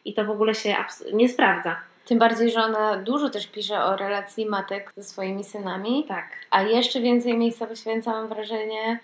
[0.06, 0.76] i to w ogóle się
[1.14, 1.76] nie sprawdza.
[2.06, 6.26] Tym bardziej, że ona dużo też pisze o relacji matek ze swoimi synami, Tak.
[6.52, 9.00] a jeszcze więcej miejsca poświęca, mam wrażenie,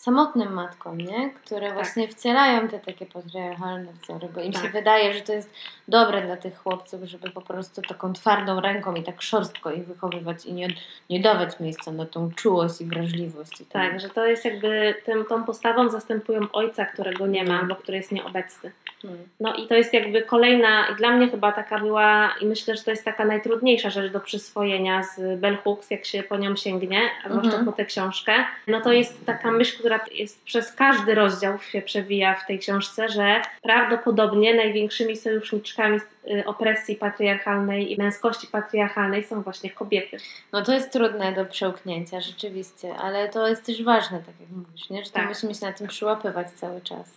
[0.00, 1.30] samotnym matkom, nie?
[1.44, 4.72] które właśnie wcielają te takie patriarchalne wzory, bo im się Tak.
[4.72, 5.50] wydaje, że to jest
[5.88, 10.46] dobre dla tych chłopców, żeby po prostu taką twardą ręką i tak szorstko ich wychowywać
[10.46, 10.68] i nie,
[11.10, 13.60] nie dawać miejsca na tą czułość i wrażliwość.
[13.60, 17.76] I Tak, że to jest jakby tym, tą postawą zastępują ojca, którego nie ma, albo
[17.76, 18.72] który jest nieobecny.
[19.02, 19.20] Hmm.
[19.40, 22.82] No i to jest jakby kolejna, i dla mnie chyba taka była, i myślę, że
[22.82, 27.00] to jest taka najtrudniejsza rzecz do przyswojenia z Bell Hooks, jak się po nią sięgnie,
[27.24, 27.64] a zwłaszcza Mhm.
[27.66, 28.32] po tę książkę.
[28.66, 33.08] No to jest taka myśl, która jest przez każdy rozdział się przewija w tej książce,
[33.08, 35.98] że prawdopodobnie największymi sojuszniczkami
[36.30, 40.16] y, opresji patriarchalnej i męskości patriarchalnej są właśnie kobiety.
[40.52, 44.90] No to jest trudne do przełknięcia, rzeczywiście, ale to jest też ważne, tak jak mówisz,
[44.90, 45.04] nie?
[45.04, 45.28] że Tak.
[45.28, 47.16] musimy się na tym przyłapywać cały czas.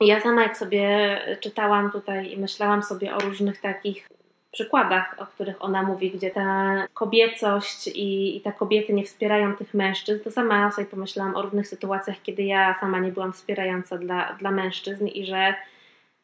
[0.00, 4.08] Ja sama jak sobie czytałam tutaj i myślałam sobie o różnych takich
[4.50, 9.74] przykładach, o których ona mówi, gdzie ta kobiecość i, i te kobiety nie wspierają tych
[9.74, 14.32] mężczyzn, to sama sobie pomyślałam o różnych sytuacjach, kiedy ja sama nie byłam wspierająca dla,
[14.32, 15.54] dla mężczyzn i że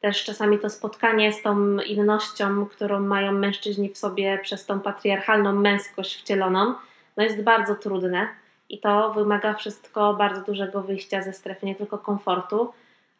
[0.00, 5.52] też czasami to spotkanie z tą innością, którą mają mężczyźni w sobie przez tą patriarchalną
[5.52, 6.74] męskość wcieloną,
[7.16, 8.28] no jest bardzo trudne
[8.68, 12.72] i to wymaga wszystko bardzo dużego wyjścia ze strefy nie tylko komfortu,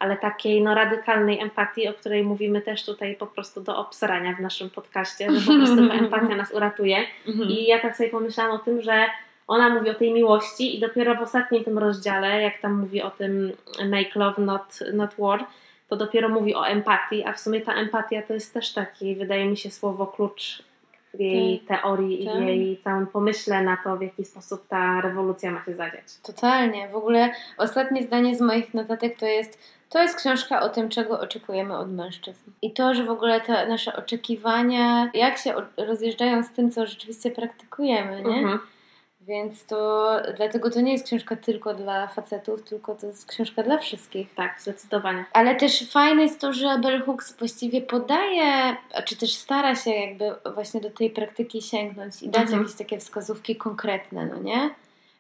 [0.05, 4.40] ale takiej no, radykalnej empatii, o której mówimy też tutaj po prostu do obsrania w
[4.40, 6.97] naszym podcaście, że po prostu ta empatia nas uratuje.
[7.49, 9.07] I ja tak sobie pomyślałam o tym, że
[9.47, 13.11] ona mówi o tej miłości i dopiero w ostatnim tym rozdziale, jak tam mówi o
[13.11, 13.53] tym
[13.90, 15.45] make love, not, not war,
[15.88, 19.47] to dopiero mówi o empatii, a w sumie ta empatia to jest też taki, wydaje
[19.47, 20.62] mi się, słowo klucz
[21.14, 22.35] w jej teorii Tak.
[22.35, 26.05] i w jej całym pomyśle na to, w jaki sposób ta rewolucja ma się zadziać.
[26.23, 26.88] Totalnie.
[26.88, 31.20] W ogóle ostatnie zdanie z moich notatek to jest to jest książka o tym, czego
[31.20, 32.51] oczekujemy od mężczyzn.
[32.62, 37.31] I to, że w ogóle te nasze oczekiwania, jak się rozjeżdżają z tym, co rzeczywiście
[37.31, 38.38] praktykujemy, nie?
[38.38, 38.59] Mhm.
[39.20, 43.79] Więc to, dlatego to nie jest książka tylko dla facetów, tylko to jest książka dla
[43.79, 44.35] wszystkich.
[44.35, 45.25] Tak, zdecydowanie.
[45.33, 50.25] Ale też fajne jest to, że Bell Hooks właściwie podaje, czy też stara się jakby
[50.55, 52.62] właśnie do tej praktyki sięgnąć i dać Mhm.
[52.62, 54.70] jakieś takie wskazówki konkretne, no nie?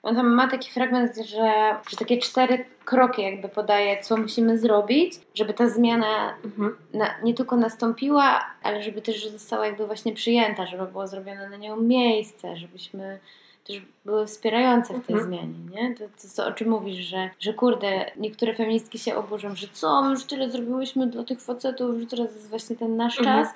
[0.04, 5.12] On tam ma taki fragment, że, że takie cztery kroki jakby podaje, co musimy zrobić,
[5.34, 6.76] żeby ta zmiana Mhm.
[6.94, 11.56] na, nie tylko nastąpiła, ale żeby też została jakby właśnie przyjęta, żeby było zrobione na
[11.56, 13.18] nią miejsce, żebyśmy
[13.66, 15.28] też były wspierające w tej Mhm.
[15.32, 15.94] zmianie, nie?
[15.94, 20.02] To, to, to o czym mówisz, że, że kurde, niektóre feministki się oburzą, że co,
[20.02, 23.44] my już tyle zrobiłyśmy dla tych facetów, że teraz jest właśnie ten nasz Mhm.
[23.44, 23.54] czas,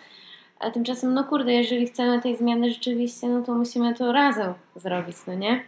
[0.58, 5.16] a tymczasem, no kurde, jeżeli chcemy tej zmiany rzeczywiście, no to musimy to razem zrobić,
[5.26, 5.64] no nie?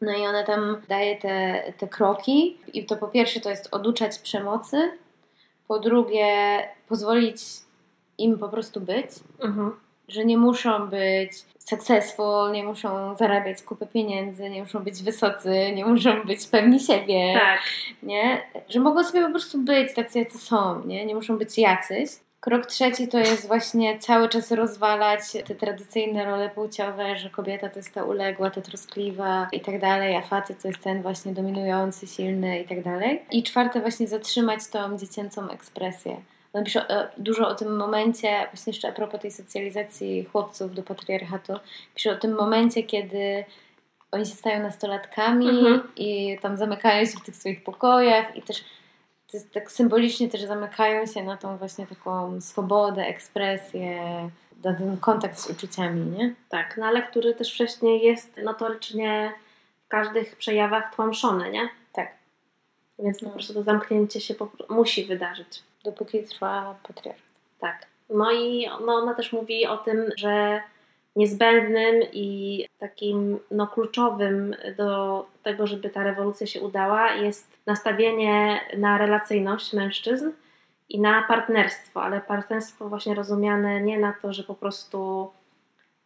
[0.00, 4.18] No i ona tam daje te, te kroki i to po pierwsze to jest oduczać
[4.18, 4.90] przemocy,
[5.68, 6.28] po drugie
[6.88, 7.38] pozwolić
[8.18, 9.06] im po prostu być,
[9.42, 9.72] Mhm.
[10.08, 15.84] że nie muszą być successful, nie muszą zarabiać kupę pieniędzy, nie muszą być wysocy, nie
[15.86, 17.60] muszą być pewni siebie, Tak.
[18.02, 18.42] nie?
[18.68, 21.06] Że mogą sobie po prostu być tacy, jacy są, nie?
[21.06, 22.10] Nie muszą być jacyś.
[22.40, 27.78] Krok trzeci to jest właśnie cały czas rozwalać te tradycyjne role płciowe, że kobieta to
[27.78, 32.06] jest ta uległa, ta troskliwa i tak dalej, a facet to jest ten właśnie dominujący,
[32.06, 33.22] silny i tak dalej.
[33.30, 36.16] I czwarte właśnie zatrzymać tą dziecięcą ekspresję.
[36.52, 40.82] On pisze e, dużo o tym momencie, właśnie jeszcze a propos tej socjalizacji chłopców do
[40.82, 41.52] patriarchatu,
[41.94, 43.44] pisze o tym momencie, kiedy
[44.12, 45.82] oni się stają nastolatkami Mhm.
[45.96, 48.64] i tam zamykają się w tych swoich pokojach i też
[49.36, 54.02] jest tak symbolicznie też zamykają się na tą właśnie taką swobodę, ekspresję,
[54.64, 56.34] na ten kontakt z uczuciami, nie?
[56.48, 59.32] Tak, no ale który też wcześniej jest notorycznie
[59.84, 61.68] w każdych przejawach tłamszony, nie?
[61.92, 62.08] Tak.
[62.98, 64.34] Więc po prostu to zamknięcie się
[64.68, 65.62] musi wydarzyć.
[65.84, 67.22] Dopóki trwa patriarchat.
[67.60, 67.86] Tak.
[68.10, 70.60] No i no, ona też mówi o tym, że
[71.16, 78.98] niezbędnym i takim no, kluczowym do tego, żeby ta rewolucja się udała, jest nastawienie na
[78.98, 80.30] relacyjność mężczyzn
[80.88, 85.30] i na partnerstwo, ale partnerstwo właśnie rozumiane nie na to, że po prostu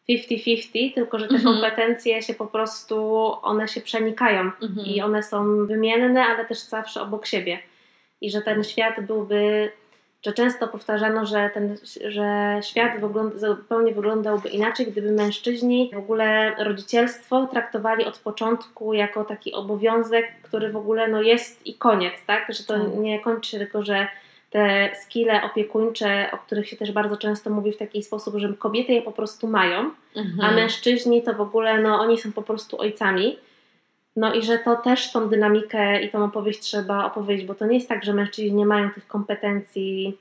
[0.09, 1.55] 50-50, tylko że te Mhm.
[1.55, 2.96] kompetencje się po prostu,
[3.42, 4.51] one się przenikają
[4.87, 7.59] i one są wymienne, ale też zawsze obok siebie.
[8.20, 9.70] I że ten świat byłby,
[10.27, 11.77] że często powtarzano, że ten
[12.09, 19.25] że świat wygląda, zupełnie wyglądałby inaczej, gdyby mężczyźni w ogóle rodzicielstwo traktowali od początku jako
[19.25, 22.47] taki obowiązek, który w ogóle no, jest i koniec, tak?
[22.53, 22.97] Że to Tak.
[22.99, 24.09] nie kończy się tylko, że
[24.51, 28.93] te skille opiekuńcze, o których się też bardzo często mówi w taki sposób, że kobiety
[28.93, 30.41] je po prostu mają, Mhm.
[30.41, 33.39] a mężczyźni to w ogóle, no oni są po prostu ojcami.
[34.16, 37.75] No i że to też tą dynamikę i tą opowieść trzeba opowiedzieć, bo to nie
[37.75, 40.18] jest tak, że mężczyźni nie mają tych kompetencji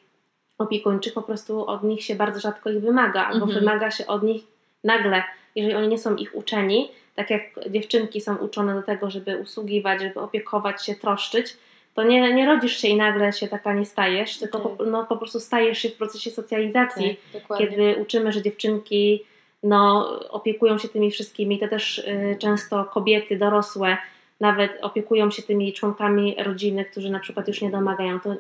[0.58, 3.60] opiekuńczych, po prostu od nich się bardzo rzadko ich wymaga, albo Mhm.
[3.60, 4.44] wymaga się od nich
[4.84, 5.24] nagle,
[5.56, 10.02] jeżeli oni nie są ich uczeni, tak jak dziewczynki są uczone do tego, żeby usługiwać,
[10.02, 11.58] żeby opiekować się, troszczyć,
[11.94, 15.18] to nie, nie rodzisz się i nagle się taka nie stajesz, tylko po, no, po
[15.18, 19.26] prostu stajesz się w procesie socjalizacji tak, kiedy uczymy, że dziewczynki
[19.64, 23.98] no, opiekują się tymi wszystkimi, to też y, często kobiety dorosłe
[24.40, 28.20] nawet opiekują się tymi członkami rodziny, którzy na przykład już nie domagają.
[28.20, 28.36] To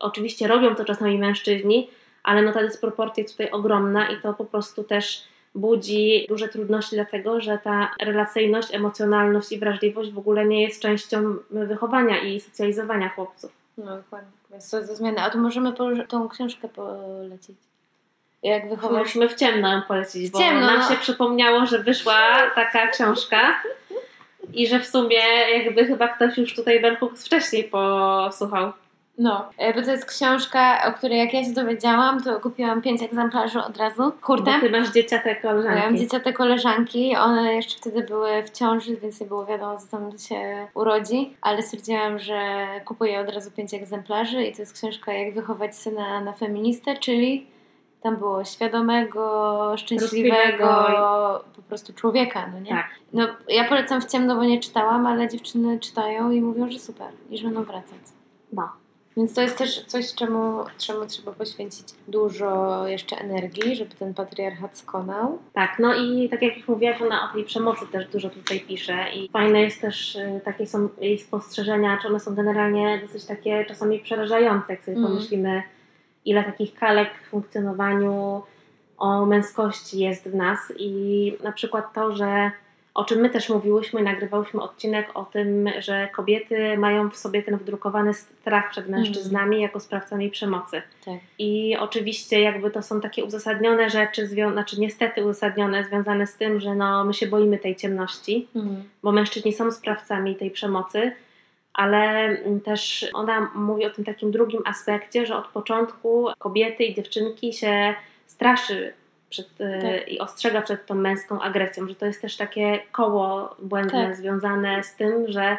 [0.00, 1.90] oczywiście robią to czasami mężczyźni,
[2.22, 6.96] ale no ta dysproporcja jest tutaj ogromna i to po prostu też budzi duże trudności,
[6.96, 13.08] dlatego że ta relacyjność, emocjonalność i wrażliwość w ogóle nie jest częścią wychowania i socjalizowania
[13.08, 13.52] chłopców.
[13.78, 14.30] No dokładnie.
[14.50, 15.22] Więc to za zmianę.
[15.22, 15.72] A to możemy
[16.08, 17.56] tą książkę polecić.
[18.44, 19.02] Jak wychować...
[19.02, 20.88] Musimy w ciemno ją polecić, bo ciemno, nam no.
[20.88, 22.16] się przypomniało, że wyszła
[22.54, 23.54] taka książka
[24.52, 25.20] i że w sumie
[25.56, 28.72] jakby chyba ktoś już tutaj Bell wcześniej posłuchał.
[29.18, 33.02] No, e, bo to jest książka, o której jak ja się dowiedziałam, to kupiłam pięć
[33.02, 34.12] egzemplarzy od razu.
[34.22, 34.52] Kurde.
[34.52, 36.00] Bo ty masz dzieciate koleżanki.
[36.00, 40.66] dzieciate koleżanki, one jeszcze wtedy były w ciąży, więc nie było wiadomo, co tam się
[40.74, 45.76] urodzi, ale stwierdziłam, że kupuję od razu pięć egzemplarzy i to jest książka Jak wychować
[45.76, 47.53] syna na feministę, czyli
[48.04, 50.66] tam było świadomego, szczęśliwego,
[51.56, 52.70] po prostu człowieka, no nie?
[52.70, 52.86] Tak.
[53.12, 57.08] No, ja polecam w ciemno, bo nie czytałam, ale dziewczyny czytają i mówią, że super
[57.30, 57.98] i że będą wracać.
[58.52, 58.68] No.
[59.16, 64.78] Więc to jest też coś, czemu, czemu trzeba poświęcić dużo jeszcze energii, żeby ten patriarchat
[64.78, 65.38] skonał.
[65.52, 68.96] Tak, no i tak jak już mówiłaś, ona o tej przemocy też dużo tutaj pisze
[69.14, 73.64] i fajne jest też, y, takie są jej spostrzeżenia, czy one są generalnie dosyć takie
[73.64, 75.10] czasami przerażające, jak sobie Mm.
[75.10, 75.62] pomyślimy,
[76.24, 78.42] ile takich kalek w funkcjonowaniu
[78.98, 82.50] o męskości jest w nas i na przykład to, że
[82.94, 87.42] o czym my też mówiłyśmy i nagrywałyśmy odcinek o tym, że kobiety mają w sobie
[87.42, 90.82] ten wdrukowany strach przed mężczyznami jako sprawcami przemocy.
[91.04, 91.14] Tak.
[91.38, 96.74] I oczywiście jakby to są takie uzasadnione rzeczy, znaczy niestety uzasadnione, związane z tym, że
[96.74, 98.48] no, my się boimy tej ciemności,
[99.02, 101.12] bo mężczyźni są sprawcami tej przemocy,
[101.74, 106.94] ale mm, też ona mówi o tym takim drugim aspekcie, że od początku kobiety i
[106.94, 107.94] dziewczynki się
[108.26, 108.92] straszy
[109.30, 110.08] przed, e, Tak.
[110.08, 114.16] i ostrzega przed tą męską agresją, że to jest też takie koło błędne Tak.
[114.16, 115.56] związane z tym, że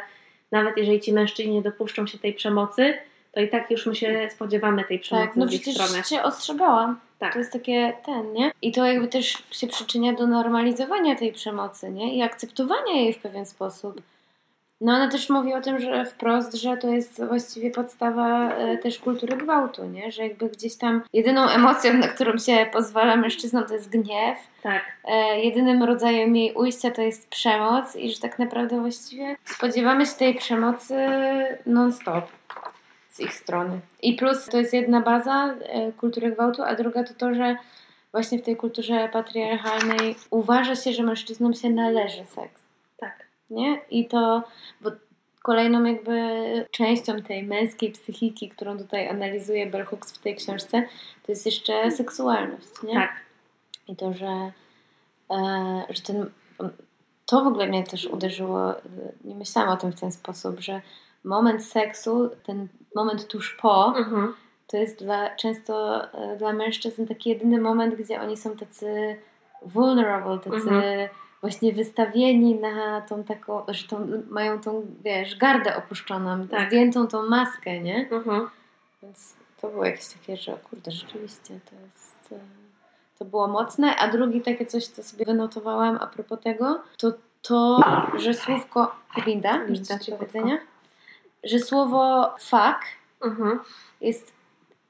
[0.51, 2.93] nawet jeżeli ci mężczyźni nie dopuszczą się tej przemocy,
[3.31, 6.03] to i tak już my się spodziewamy tej przemocy Tak, no z ich przecież strony.
[6.03, 6.99] się ostrzegałam.
[7.19, 7.33] Tak.
[7.33, 8.51] To jest takie ten, nie?
[8.61, 12.15] I to jakby też się przyczynia do normalizowania tej przemocy, nie?
[12.17, 14.01] I akceptowania jej w pewien sposób.
[14.81, 18.99] No ona też mówi o tym, że wprost, że to jest właściwie podstawa e, też
[18.99, 20.11] kultury gwałtu, nie?
[20.11, 24.37] Że jakby gdzieś tam jedyną emocją, na którą się pozwala mężczyznom, to jest gniew.
[24.63, 24.81] Tak.
[25.05, 30.13] E, jedynym rodzajem jej ujścia to jest przemoc i że tak naprawdę właściwie spodziewamy się
[30.13, 30.95] tej przemocy
[31.65, 32.25] non-stop
[33.09, 33.79] z ich strony.
[34.01, 37.55] I plus to jest jedna baza e, kultury gwałtu, a druga to to, że
[38.11, 42.64] właśnie w tej kulturze patriarchalnej uważa się, że mężczyznom się należy seks.
[43.49, 43.81] Nie?
[43.89, 44.43] I to,
[44.81, 44.91] bo
[45.43, 46.19] kolejną jakby
[46.71, 50.83] częścią tej męskiej psychiki, którą tutaj analizuje Bell Hooks w tej książce,
[51.25, 52.93] to jest jeszcze seksualność, nie?
[52.93, 53.11] Tak.
[53.87, 54.51] I to, że,
[55.31, 56.29] e, że ten,
[57.25, 58.81] to w ogóle mnie też uderzyło, e,
[59.23, 60.81] nie myślałam o tym w ten sposób, że
[61.23, 64.33] moment seksu, ten moment tuż po, Mhm.
[64.67, 69.15] to jest dla, często e, dla mężczyzn taki jedyny moment, gdzie oni są tacy
[69.61, 71.09] vulnerable, tacy Mhm.
[71.45, 76.67] Właśnie wystawieni na tą taką, że tą, mają tą, wiesz, gardę opuszczoną, Tak.
[76.67, 78.09] zdjętą tą maskę, nie?
[78.11, 78.49] Mhm.
[79.03, 82.31] Więc to było jakieś takie, że kurde, rzeczywiście to jest.
[82.31, 82.39] e,
[83.19, 87.79] To było mocne, a drugi takie coś, co sobie wynotowałam a propos tego, to to,
[88.17, 88.95] że słówko.
[89.25, 90.25] Linda, masz Linda, coś do cichutko.
[90.25, 90.57] powiedzenia?
[91.43, 92.79] Że słowo fuck
[93.25, 93.59] Mhm.
[94.01, 94.33] jest.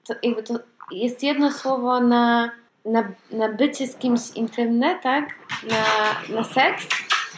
[0.08, 0.53] To jakby to
[0.91, 2.51] jest jedno słowo na,
[2.86, 5.29] na, na bycie z kimś intymne, tak?
[5.69, 6.88] Na, na seks.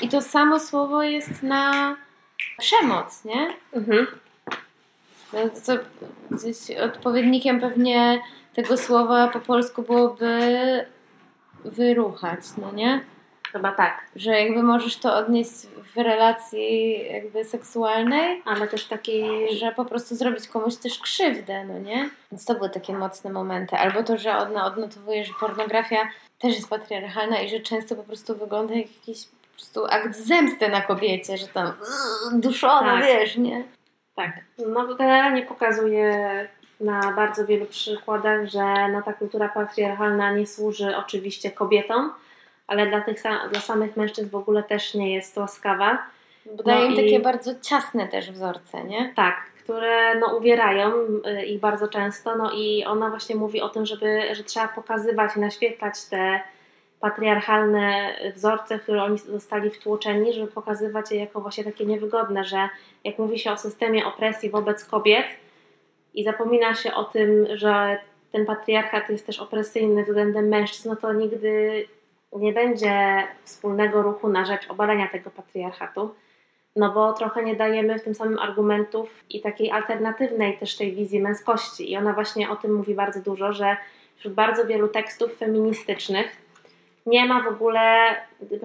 [0.01, 1.95] I to samo słowo jest na
[2.57, 3.53] przemoc, nie?
[3.73, 4.07] Mhm.
[5.33, 5.73] No to
[6.31, 8.21] gdzieś odpowiednikiem pewnie
[8.53, 10.85] tego słowa po polsku byłoby
[11.65, 13.01] wyruchać, no nie?
[13.51, 14.07] Chyba tak.
[14.15, 15.51] Że jakby możesz to odnieść
[15.97, 21.79] w relacji jakby seksualnej, Ale też takiej, że po prostu zrobić komuś też krzywdę, no
[21.79, 22.09] nie?
[22.31, 23.75] Więc to były takie mocne momenty.
[23.75, 25.97] Albo to, że ona odnotowuje, że pornografia
[26.39, 30.69] też jest patriarchalna i że często po prostu wygląda jak jakiś po prostu akt zemsty
[30.69, 31.73] na kobiecie, że tam
[32.33, 33.05] duszona, Tak.
[33.05, 33.63] wiesz, nie?
[34.15, 34.31] Tak.
[34.67, 36.47] No generalnie pokazuje
[36.79, 42.13] na bardzo wielu przykładach, że no, ta kultura patriarchalna nie służy oczywiście kobietom,
[42.67, 45.97] ale dla, tych, dla samych mężczyzn w ogóle też nie jest łaskawa.
[46.57, 49.13] Bo daje im i- takie bardzo ciasne też wzorce, nie?
[49.15, 50.91] Tak, które no, uwierają
[51.41, 52.35] y, ich bardzo często.
[52.35, 56.39] No i ona właśnie mówi o tym, żeby, że trzeba pokazywać i naświetlać te
[56.99, 62.69] patriarchalne wzorce, w które oni zostali wtłoczeni, żeby pokazywać je jako właśnie takie niewygodne, że
[63.03, 65.25] jak mówi się o systemie opresji wobec kobiet
[66.13, 67.97] i zapomina się o tym, że
[68.31, 71.85] ten patriarchat jest też opresyjny względem mężczyzn, no to nigdy
[72.39, 76.15] nie będzie wspólnego ruchu na rzecz obalenia tego patriarchatu.
[76.75, 81.19] No bo trochę nie dajemy w tym samym argumentów i takiej alternatywnej też tej wizji
[81.19, 81.91] męskości.
[81.91, 83.77] I ona właśnie o tym mówi bardzo dużo, że
[84.15, 86.47] wśród bardzo wielu tekstów feministycznych
[87.05, 88.15] nie ma w ogóle,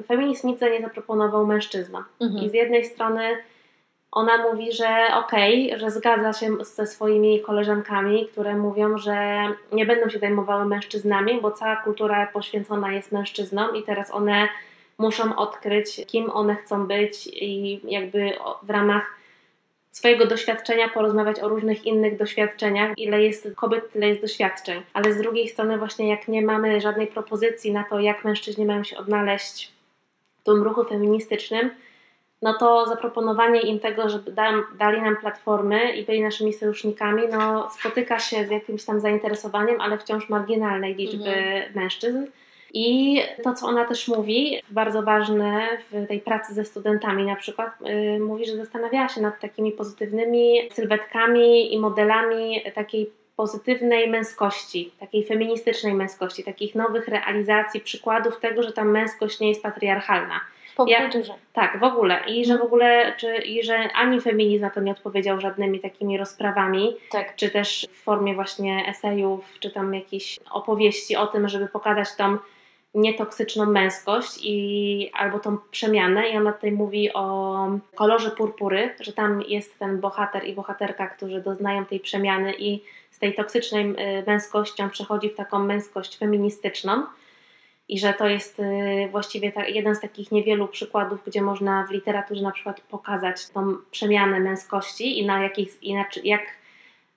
[0.06, 2.04] feminizm nic nie zaproponował mężczyznom.
[2.42, 3.22] I z jednej strony
[4.12, 9.38] ona mówi, że okej, że zgadza się ze swoimi koleżankami, które mówią, że
[9.72, 14.48] nie będą się zajmowały mężczyznami, bo cała kultura poświęcona jest mężczyznom i teraz one
[14.98, 18.32] muszą odkryć, kim one chcą być i jakby
[18.62, 19.22] w ramach
[19.90, 22.98] swojego doświadczenia porozmawiać o różnych innych doświadczeniach.
[22.98, 24.82] Ile jest kobiet, tyle jest doświadczeń.
[24.92, 28.84] Ale z drugiej strony właśnie jak nie mamy żadnej propozycji na to, jak mężczyźni mają
[28.84, 29.72] się odnaleźć
[30.40, 31.70] w tym ruchu feministycznym,
[32.42, 37.70] no to zaproponowanie im tego, żeby da, dali nam platformy i byli naszymi sojusznikami, no
[37.70, 42.26] spotyka się z jakimś tam zainteresowaniem, ale wciąż marginalnej liczby mężczyzn.
[42.74, 47.70] I to, co ona też mówi, bardzo ważne w tej pracy ze studentami na przykład,
[47.80, 55.24] yy, mówi, że zastanawiała się nad takimi pozytywnymi sylwetkami i modelami takiej pozytywnej męskości, takiej
[55.24, 60.40] feministycznej męskości, takich nowych realizacji, przykładów tego, że ta męskość nie jest patriarchalna.
[60.72, 61.34] W popkulturze.
[61.52, 62.20] Tak, w ogóle.
[62.26, 66.18] I że w ogóle, czy, i że ani feminizm na to nie odpowiedział żadnymi takimi
[66.18, 67.36] rozprawami, Tak.
[67.36, 72.38] czy też w formie właśnie esejów, czy tam jakichś opowieści o tym, żeby pokazać tą
[72.94, 79.42] nietoksyczną męskość i albo tą przemianę i ona tutaj mówi o kolorze purpury, że tam
[79.42, 84.90] jest ten bohater i bohaterka, którzy doznają tej przemiany i z tej toksycznej y, męskością
[84.90, 87.02] przechodzi w taką męskość feministyczną
[87.88, 91.90] i że to jest y, właściwie ta, jeden z takich niewielu przykładów, gdzie można w
[91.90, 96.42] literaturze na przykład pokazać tą przemianę męskości i na jakich, i na, jak,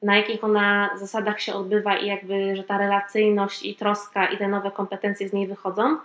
[0.01, 4.47] na jakich ona zasadach się odbywa i jakby, że ta relacyjność i troska i te
[4.47, 5.97] nowe kompetencje z niej wychodzą,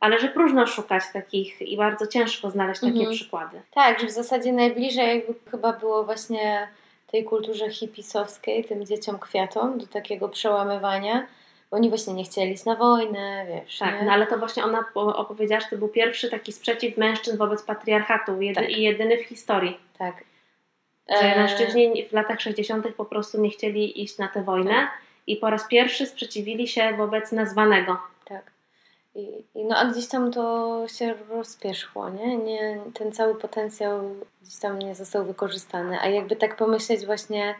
[0.00, 3.12] ale że próżno szukać takich i bardzo ciężko znaleźć takie Mhm.
[3.14, 3.60] przykłady.
[3.74, 6.68] Tak, że w zasadzie najbliżej jakby chyba było właśnie
[7.12, 11.26] tej kulturze hipisowskiej, tym dzieciom kwiatom, do takiego przełamywania.
[11.74, 13.78] Oni właśnie nie chcieli iść na wojnę, wiesz.
[13.78, 14.06] Tak, nie?
[14.06, 17.62] no ale to właśnie ona po- opowiedziała, że to był pierwszy taki sprzeciw mężczyzn wobec
[17.62, 18.70] patriarchatu jedy, Tak.
[18.70, 19.78] i jedyny w historii.
[19.98, 20.24] tak.
[21.08, 22.86] Że E, mężczyźni w latach 60.
[22.96, 24.90] po prostu nie chcieli iść na tę wojnę Tak.
[25.26, 27.98] i po raz pierwszy sprzeciwili się wobec nazwanego.
[28.24, 28.42] Tak.
[29.14, 32.36] I no a gdzieś tam to się rozpierzchło, nie?
[32.36, 32.80] nie?
[32.94, 34.00] Ten cały potencjał
[34.42, 35.98] gdzieś tam nie został wykorzystany.
[36.00, 37.54] A jakby tak pomyśleć właśnie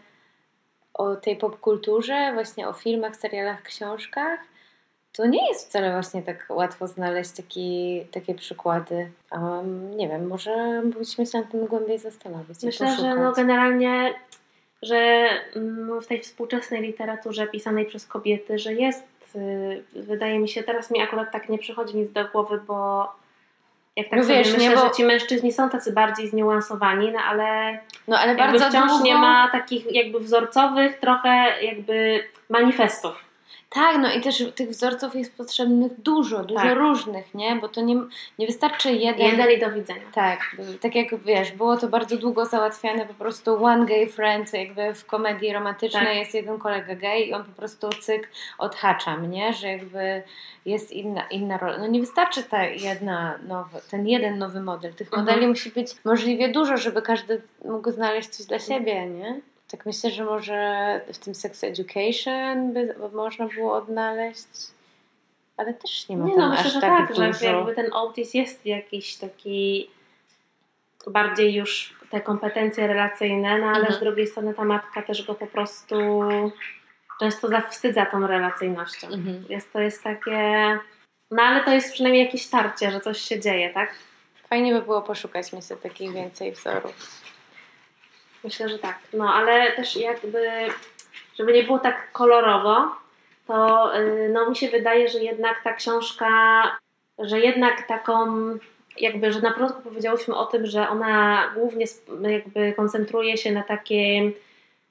[0.95, 4.41] o tej popkulturze, właśnie o filmach, serialach, książkach,
[5.17, 9.11] to nie jest wcale właśnie tak łatwo znaleźć taki, takie przykłady.
[9.33, 12.63] Um, nie wiem, może powinniśmy się nad tym głębiej zastanowić.
[12.63, 14.15] Myślę, że no generalnie,
[14.83, 20.63] że mm, w tej współczesnej literaturze pisanej przez kobiety, że jest, y, wydaje mi się,
[20.63, 23.09] teraz mi akurat tak nie przychodzi nic do głowy, bo
[23.97, 27.13] jak tak No sobie wiesz, nie, myślę, bo- że ci mężczyźni są tacy bardziej zniuansowani,
[27.13, 27.79] no ale
[28.09, 29.05] No ale bardzo wciąż długo...
[29.05, 33.24] nie ma takich jakby wzorcowych trochę jakby manifestów.
[33.75, 36.79] Tak, no i też tych wzorców jest potrzebnych dużo, dużo Tak.
[36.79, 37.57] różnych, nie?
[37.57, 37.97] Bo to nie,
[38.39, 39.27] nie wystarczy jeden.
[39.27, 40.01] Jeden i do widzenia.
[40.15, 40.41] Tak,
[40.81, 45.07] tak jak wiesz, było to bardzo długo załatwiane po prostu one gay friend, jakby w
[45.07, 46.17] komedii romantycznej Tak.
[46.17, 50.23] jest jeden kolega gay i on po prostu cyk odhacza mnie, że jakby
[50.67, 51.79] jest inna, inna rola.
[51.79, 54.95] No nie wystarczy ta jedna nowy, ten jeden nowy model.
[54.95, 55.25] Tych Mhm.
[55.27, 59.41] modeli musi być możliwie dużo, żeby każdy mógł znaleźć coś dla siebie, nie?
[59.77, 64.47] Tak myślę, że może w tym sex education by można było odnaleźć,
[65.57, 67.33] ale też nie ma Nie tam no, myślę, aż że tak tak, dużo.
[67.33, 69.91] że jakby ten autyzm jest jakiś taki
[71.07, 73.95] bardziej już te kompetencje relacyjne, no ale Mhm.
[73.95, 76.21] z drugiej strony ta matka też go po prostu
[77.21, 79.07] często zawstydza tą relacyjnością.
[79.07, 79.45] Mhm.
[79.49, 80.39] Jest to jest takie...
[81.31, 83.95] No ale to jest przynajmniej jakieś tarcie, że coś się dzieje, tak?
[84.49, 87.24] Fajnie by było poszukać, myślę, takich więcej wzorów.
[88.45, 88.99] Myślę, że tak.
[89.13, 90.49] No ale też jakby,
[91.39, 92.89] żeby nie było tak kolorowo,
[93.47, 96.31] to y, no mi się wydaje, że jednak ta książka,
[97.19, 98.27] że jednak taką
[98.99, 101.87] jakby, że na początku powiedziałyśmy o tym, że ona głównie
[102.23, 104.33] jakby koncentruje się na takim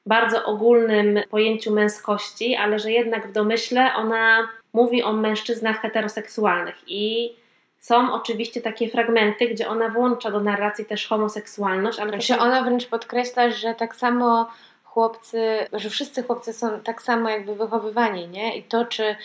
[0.06, 7.34] bardzo ogólnym pojęciu męskości, ale że jednak w domyśle ona mówi o mężczyznach heteroseksualnych i
[7.84, 12.62] są oczywiście takie fragmenty, gdzie ona włącza do narracji też homoseksualność, ale Znaczy są- ona
[12.62, 14.48] wręcz podkreśla, że tak samo
[14.84, 18.58] chłopcy, że wszyscy chłopcy są tak samo jakby wychowywani, nie?
[18.58, 19.16] I to, czy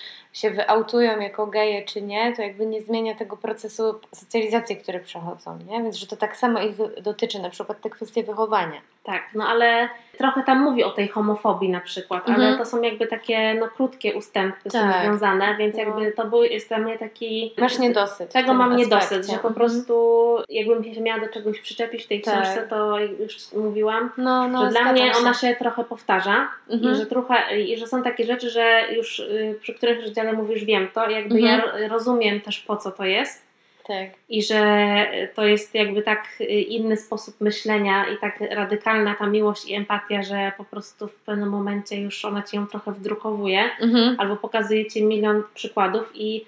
[0.40, 5.58] się wyautują jako geje, czy nie, to jakby nie zmienia tego procesu socjalizacji, który przechodzą,
[5.68, 5.82] nie?
[5.82, 8.80] Więc, że to tak samo ich dotyczy, na przykład te kwestie wychowania.
[9.04, 12.46] Tak, no ale trochę tam mówi o tej homofobii na przykład, Mhm.
[12.48, 15.02] ale to są jakby takie no, krótkie ustępy Tak.
[15.04, 15.82] związane, więc No.
[15.82, 17.54] jakby to był, jest dla mnie taki...
[17.58, 18.32] Masz niedosyt.
[18.32, 18.84] Tego mam aspekcie.
[18.94, 19.54] niedosyt, że po Mhm.
[19.54, 20.18] prostu
[20.48, 22.34] jakbym się miała do czegoś przyczepić w tej Tak.
[22.34, 25.18] książce, to już mówiłam, No, no, że dla mnie się.
[25.20, 26.92] ona się trochę powtarza Mhm.
[26.94, 30.64] i, że trochę, i że są takie rzeczy, że już y, przy których rozdziale mówisz
[30.64, 31.44] wiem to, jakby Mhm.
[31.60, 33.42] ja ro- rozumiem też po co to jest
[33.86, 34.08] Tak.
[34.28, 34.86] i że
[35.34, 40.22] to jest jakby tak y, inny sposób myślenia i tak radykalna ta miłość i empatia,
[40.22, 44.16] że po prostu w pewnym momencie już ona ci ją trochę wdrukowuje Mhm.
[44.18, 46.44] albo pokazuje ci milion przykładów i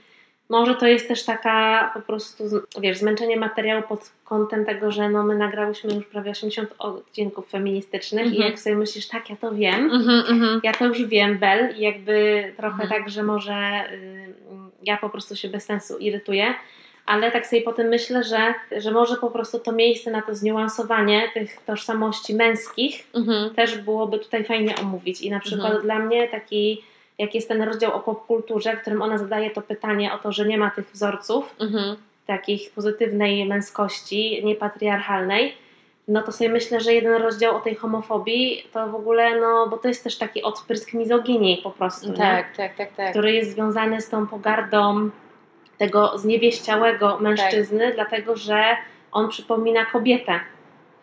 [0.51, 2.45] może to jest też taka po prostu,
[2.81, 8.25] wiesz, zmęczenie materiału pod kątem tego, że no my nagrałyśmy już prawie 80 odcinków feministycznych
[8.27, 8.51] i Mhm.
[8.51, 10.61] jak sobie myślisz, tak, ja to wiem, Mhm, mhm.
[10.65, 12.89] ja to już wiem, Bel, i jakby trochę Mhm.
[13.03, 14.33] tak, że może y,
[14.83, 16.55] ja po prostu się bez sensu irytuję,
[17.07, 21.23] ale tak sobie potem myślę, że, że może po prostu to miejsce na to zniuansowanie
[21.35, 23.55] tych tożsamości męskich Mhm.
[23.55, 25.21] też byłoby tutaj fajnie omówić.
[25.21, 26.83] I na przykład dla mnie taki,
[27.21, 30.47] jak jest ten rozdział o popkulturze, w którym ona zadaje to pytanie o to, że
[30.47, 31.97] nie ma tych wzorców, Mhm.
[32.27, 35.55] takich pozytywnej męskości, niepatriarchalnej,
[36.09, 39.79] no to sobie myślę, że jeden rozdział o tej homofobii to w ogóle, no bo
[39.79, 42.17] to jest też taki odprysk mizoginii po prostu, nie?
[42.17, 43.11] Tak, tak, tak, tak.
[43.11, 45.11] który jest związany z tą pogardą
[45.79, 48.65] tego zniewieściałego mężczyzny, dlatego że
[49.13, 50.41] on przypomina kobietę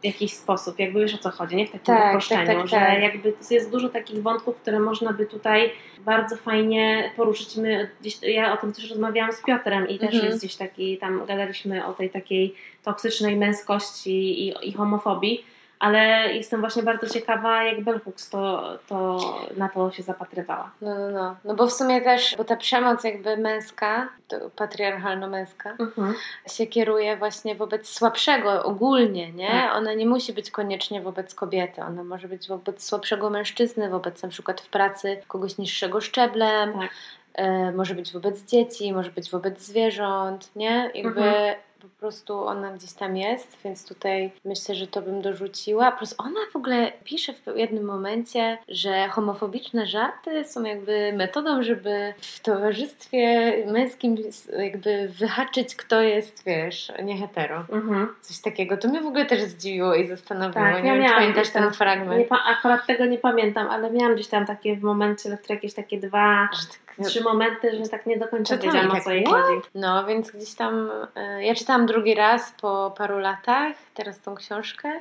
[0.01, 1.67] w jakiś sposób, jakby wiesz o co chodzi, nie?
[1.67, 3.01] W takim Tak, uproszczeniu, tak, tak, że tak.
[3.01, 7.55] jakby jest dużo takich wątków, które można by tutaj bardzo fajnie poruszyć.
[7.55, 10.25] My gdzieś, ja o tym też rozmawiałam z Piotrem i też Mhm.
[10.25, 15.45] jest gdzieś taki, tam gadaliśmy o tej takiej toksycznej męskości i, i homofobii,
[15.79, 19.19] ale jestem właśnie bardzo ciekawa, jak Bell Hooks to, to
[19.57, 20.71] na to się zapatrywała.
[20.81, 21.35] No, no, no.
[21.45, 24.07] No bo w sumie też, bo ta przemoc jakby męska,
[24.55, 26.13] patriarchalno-męska, Mhm.
[26.51, 29.49] się kieruje właśnie wobec słabszego ogólnie, nie?
[29.49, 29.75] Tak.
[29.75, 34.29] Ona nie musi być koniecznie wobec kobiety, ona może być wobec słabszego mężczyzny, wobec na
[34.29, 36.89] przykład w pracy kogoś niższego szczeblem, Tak.
[37.33, 40.91] e, może być wobec dzieci, może być wobec zwierząt, nie?
[40.93, 41.55] Jakby Mhm.
[41.81, 45.91] Po prostu ona gdzieś tam jest, więc tutaj myślę, że to bym dorzuciła.
[45.91, 52.13] Plus ona w ogóle pisze w jednym momencie, że homofobiczne żarty są jakby metodą, żeby
[52.17, 54.15] w towarzystwie męskim
[54.57, 57.65] jakby wyhaczyć, kto jest, wiesz, nie hetero.
[57.71, 58.07] Mhm.
[58.21, 58.77] Coś takiego.
[58.77, 60.65] To mnie w ogóle też zdziwiło i zastanowiło.
[60.65, 62.31] Tak, nie ja wiem, czy pamiętasz ten fragment.
[62.31, 65.99] Nie, akurat tego nie pamiętam, ale miałam gdzieś tam takie w momencie, które jakieś takie
[65.99, 69.11] dwa, Że tak- trzy momenty, że tak nie do końca Czytałam wiedziałam o tak, co
[69.11, 69.61] jej chodzi.
[69.75, 70.91] No, więc gdzieś tam.
[71.15, 74.91] e, Ja czytałam drugi raz po paru latach, teraz tą książkę,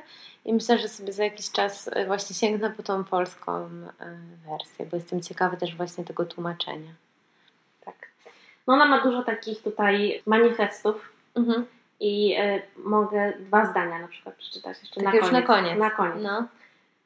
[0.45, 3.69] i myślę, że sobie za jakiś czas e, właśnie sięgnę po tą polską e,
[4.49, 6.91] wersję, bo jestem ciekawa też właśnie tego tłumaczenia.
[7.85, 7.95] Tak.
[8.67, 11.65] No ona ma dużo takich tutaj manifestów Mhm.
[11.99, 15.33] i e, mogę dwa zdania na przykład przeczytać jeszcze Tak na już koniec.
[15.33, 15.79] na koniec.
[15.79, 16.23] Na koniec.
[16.23, 16.43] No.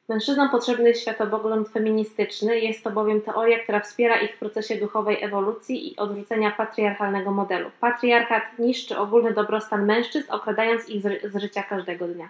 [0.08, 2.60] Mężczyznom potrzebny jest światopogląd feministyczny.
[2.60, 7.70] Jest to bowiem teoria, która wspiera ich w procesie duchowej ewolucji i odrzucenia patriarchalnego modelu.
[7.80, 12.28] Patriarchat niszczy ogólny dobrostan mężczyzn, okradając ich z, z życia każdego dnia.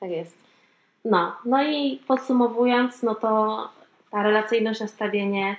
[0.00, 0.38] Tak jest.
[1.04, 3.68] No, no i podsumowując, no to
[4.10, 5.56] ta relacyjność, nastawienie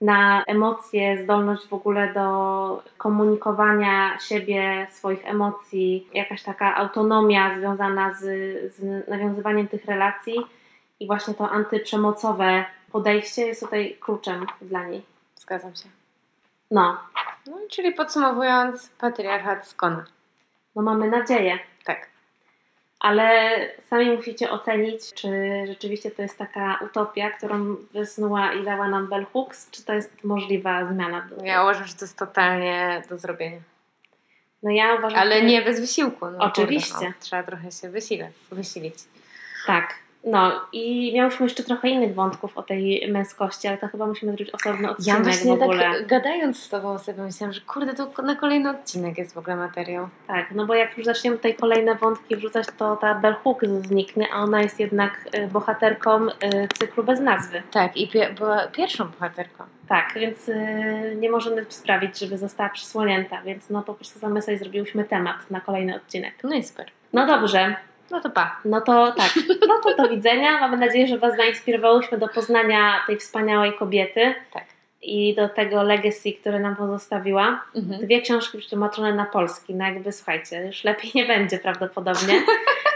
[0.00, 8.20] na emocje, zdolność w ogóle do komunikowania siebie, swoich emocji, jakaś taka autonomia związana z,
[8.74, 10.34] z nawiązywaniem tych relacji
[11.02, 15.02] i właśnie to antyprzemocowe podejście jest tutaj kluczem dla niej.
[15.36, 15.88] Zgadzam się.
[16.70, 17.00] No,
[17.46, 20.04] No, czyli podsumowując, patriarchat skona.
[20.76, 21.58] no mamy nadzieję.
[21.84, 22.06] Tak.
[23.00, 23.50] Ale
[23.80, 25.28] sami musicie ocenić, czy
[25.66, 30.24] rzeczywiście to jest taka utopia, którą wysnuła i dała nam Bell Hooks, czy to jest
[30.24, 31.28] możliwa zmiana.
[31.44, 33.60] Ja uważam, że to jest totalnie do zrobienia.
[34.62, 36.26] No ja uważam, Ale nie bez wysiłku.
[36.30, 36.92] No, Oczywiście.
[36.92, 38.94] Kurde, no, trzeba trochę się wysilać, wysilić.
[39.66, 39.94] Tak.
[40.24, 44.50] No i miałyśmy jeszcze trochę innych wątków o tej męskości, ale to chyba musimy zrobić
[44.54, 45.82] osobny Ja odcinek właśnie w ogóle.
[45.92, 49.56] tak gadając z tobą sobie myślałam, że kurde, to na kolejny odcinek jest w ogóle
[49.56, 50.08] materiał.
[50.26, 54.26] Tak, no bo jak już zaczniemy tutaj kolejne wątki wrzucać, to ta Bell Hooks zniknie,
[54.32, 56.30] a ona jest jednak y, bohaterką y,
[56.78, 57.62] cyklu bez nazwy.
[57.72, 59.64] Tak, i pie- była pierwszą bohaterką.
[59.88, 64.58] Tak, więc y, nie możemy sprawić, żeby została przysłonięta, więc no po prostu same sobie
[64.58, 66.34] zrobiłyśmy temat na kolejny odcinek.
[66.44, 66.86] No i super.
[67.12, 67.76] No dobrze,
[68.12, 68.60] No to pa.
[68.64, 69.30] no to tak,
[69.68, 70.60] no to do widzenia.
[70.60, 74.64] Mamy nadzieję, że Was zainspirowałyśmy do poznania tej wspaniałej kobiety Tak.
[75.02, 77.64] i do tego legacy, które nam pozostawiła.
[77.74, 78.00] Mhm.
[78.00, 82.34] Dwie książki przetłumaczone na polski, no jakby słuchajcie, już lepiej nie będzie prawdopodobnie.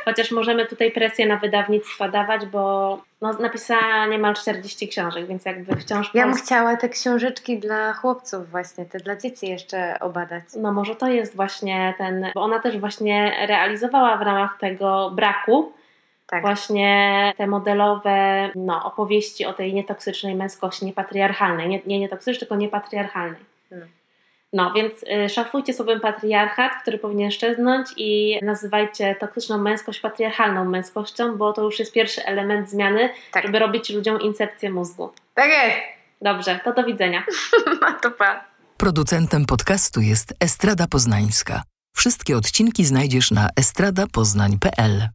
[0.08, 5.76] Chociaż możemy tutaj presję na wydawnictwa dawać, bo no, napisała niemal 40 książek, więc jakby
[5.76, 10.44] wciąż Ja bym pols- chciała te książeczki dla chłopców właśnie, te dla dzieci jeszcze obadać.
[10.56, 15.72] No może to jest właśnie ten, bo ona też właśnie realizowała w ramach tego braku
[16.26, 16.42] Tak.
[16.42, 21.68] właśnie te modelowe no, opowieści o tej nietoksycznej męskości, niepatriarchalnej.
[21.68, 23.55] Nie, nie nietoksycznej, tylko niepatriarchalnej.
[24.52, 24.72] No.
[24.72, 31.52] Więc y, szafujcie słowem patriarchat, który powinien szczeznąć i nazywajcie toksyczną męskość patriarchalną męskością, bo
[31.52, 33.46] to już jest pierwszy element zmiany, Tak.
[33.46, 35.12] żeby robić ludziom incepcję mózgu.
[35.34, 35.76] Tak jest.
[36.22, 37.24] Dobrze, to do widzenia.
[37.80, 38.44] No to pa.
[38.76, 41.62] Producentem podcastu jest Estrada Poznańska.
[41.96, 45.08] Wszystkie odcinki znajdziesz na estradapoznań.pl.